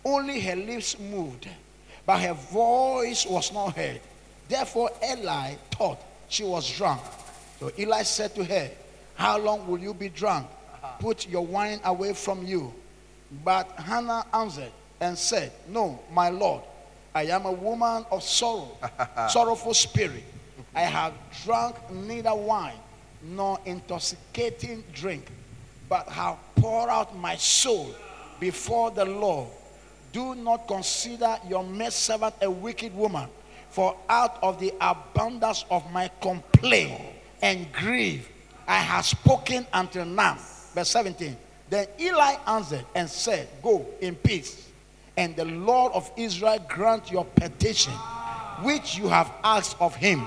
[0.05, 1.49] Only her lips moved,
[2.07, 4.01] but her voice was not heard.
[4.49, 7.01] Therefore Eli thought she was drunk.
[7.61, 8.71] So Eli said to her,
[9.15, 10.47] How long will you be drunk?
[11.01, 12.73] Put your wine away from you.
[13.45, 16.63] But Hannah answered and said, No, my Lord,
[17.15, 18.77] I am a woman of sorrow,
[19.29, 20.25] sorrowful spirit.
[20.75, 21.13] I have
[21.45, 22.79] drunk neither wine
[23.23, 25.29] nor intoxicating drink,
[25.89, 27.95] but have poured out my soul
[28.39, 29.49] before the Lord.
[30.19, 33.29] Do not consider your maidservant a wicked woman,
[33.71, 37.01] for out of the abundance of my complaint
[37.41, 38.29] and grief
[38.67, 40.37] I have spoken until now.
[40.75, 41.37] Verse 17.
[41.71, 44.69] Then Eli answered and said, Go in peace,
[45.17, 47.93] and the Lord of Israel grant your petition,
[48.63, 50.23] which you have asked of him.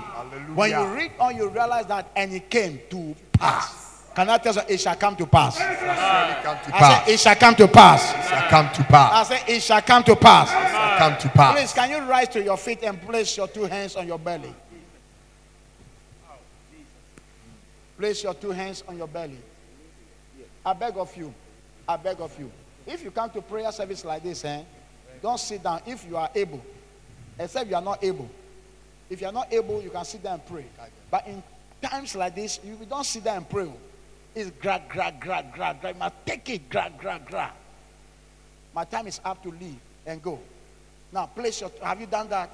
[0.54, 3.81] When you read on, you realize that, and it came to pass.
[4.14, 5.56] Can I tell you, it shall come to pass?
[5.58, 7.04] It Shall come to I pass.
[7.06, 8.28] said, it shall come to pass.
[8.28, 9.30] Shall come to pass.
[9.30, 10.50] I said, it shall come to pass.
[10.50, 11.58] Shall come to pass.
[11.58, 14.54] Please, can you rise to your feet and place your two hands on your belly?
[17.98, 19.38] Place your two hands on your belly.
[20.64, 21.32] I beg of you.
[21.88, 22.50] I beg of you.
[22.86, 24.62] If you come to prayer service like this, eh,
[25.22, 26.62] don't sit down if you are able.
[27.38, 28.28] Except you are not able.
[29.08, 30.64] If you are not able, you can sit down and pray.
[31.10, 31.42] But in
[31.80, 33.70] times like this, you don't sit down and pray.
[34.34, 35.92] It's gra, gra, gra, gra, gra.
[35.92, 37.52] You must take it, gra, gra, gra.
[38.74, 40.38] My time is up to leave and go.
[41.12, 41.70] Now, place your.
[41.82, 42.50] Have you done that?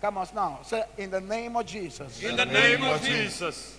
[0.00, 0.60] Come on now.
[0.62, 2.22] Say, in the name of Jesus.
[2.22, 3.78] In the name of Jesus.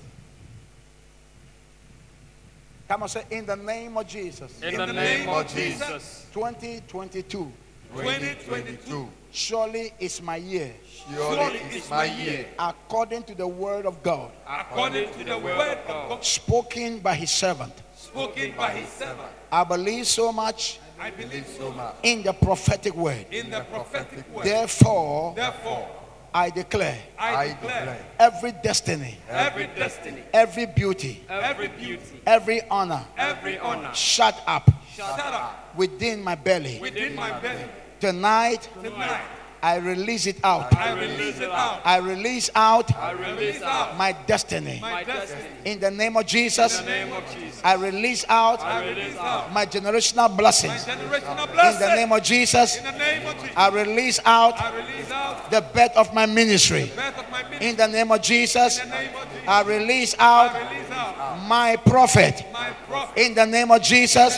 [2.88, 4.62] Come on, say, in the name of Jesus.
[4.62, 6.28] In the name of Jesus.
[6.34, 7.52] 2022.
[7.96, 9.10] 2022.
[9.32, 10.72] Surely is my year.
[11.12, 12.46] Surely is my year.
[12.60, 14.32] According to the word of God.
[14.48, 17.74] According to the word of God Spoken by his servant.
[17.96, 19.30] spoken by his servant.
[19.52, 21.96] I believe so much I believe So much.
[22.04, 23.26] in the prophetic word.
[23.32, 24.46] in the prophetic word.
[24.46, 25.90] Therefore, Therefore,
[26.34, 32.62] I declare I I declare declare every destiny, every destiny, every beauty, every beauty, every
[32.70, 36.80] honor every honor shut up shut up within my belly.
[36.80, 37.66] within my belly.
[38.04, 39.22] Tonight, Tonight,
[39.62, 40.76] I release it out.
[40.76, 41.80] I release it out.
[41.86, 44.80] I release out I release out my destiny.
[44.82, 45.40] my destiny.
[45.64, 49.16] In the name of Jesus, In the name of Jesus, I release out I release
[49.16, 50.84] out my generational blessings.
[50.84, 51.80] generational In blessing.
[51.88, 55.50] the name of Jesus, In the name of Jesus, I release out I release out
[55.50, 56.92] the birth of my ministry.
[56.94, 57.70] birth of my ministry.
[57.70, 60.92] In the name of Jesus, In the name of Jesus, I release out I release
[60.92, 62.44] out my prophet.
[62.52, 63.18] my prophet.
[63.26, 64.38] In the name of Jesus,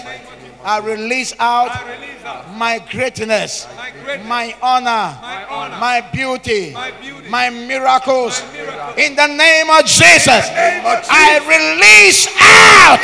[0.66, 6.01] I release out I release out my greatness, my greatness, my honor, my honor, my
[6.11, 8.41] beauty, my beauty, miracles.
[8.51, 8.95] my.
[8.97, 12.99] In the name of Jesus, I release out.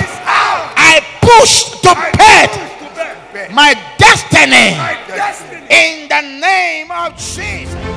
[0.76, 2.72] I push to bed
[3.54, 4.76] my destiny.
[4.78, 5.68] My destiny.
[5.70, 7.91] In the name of Jesus.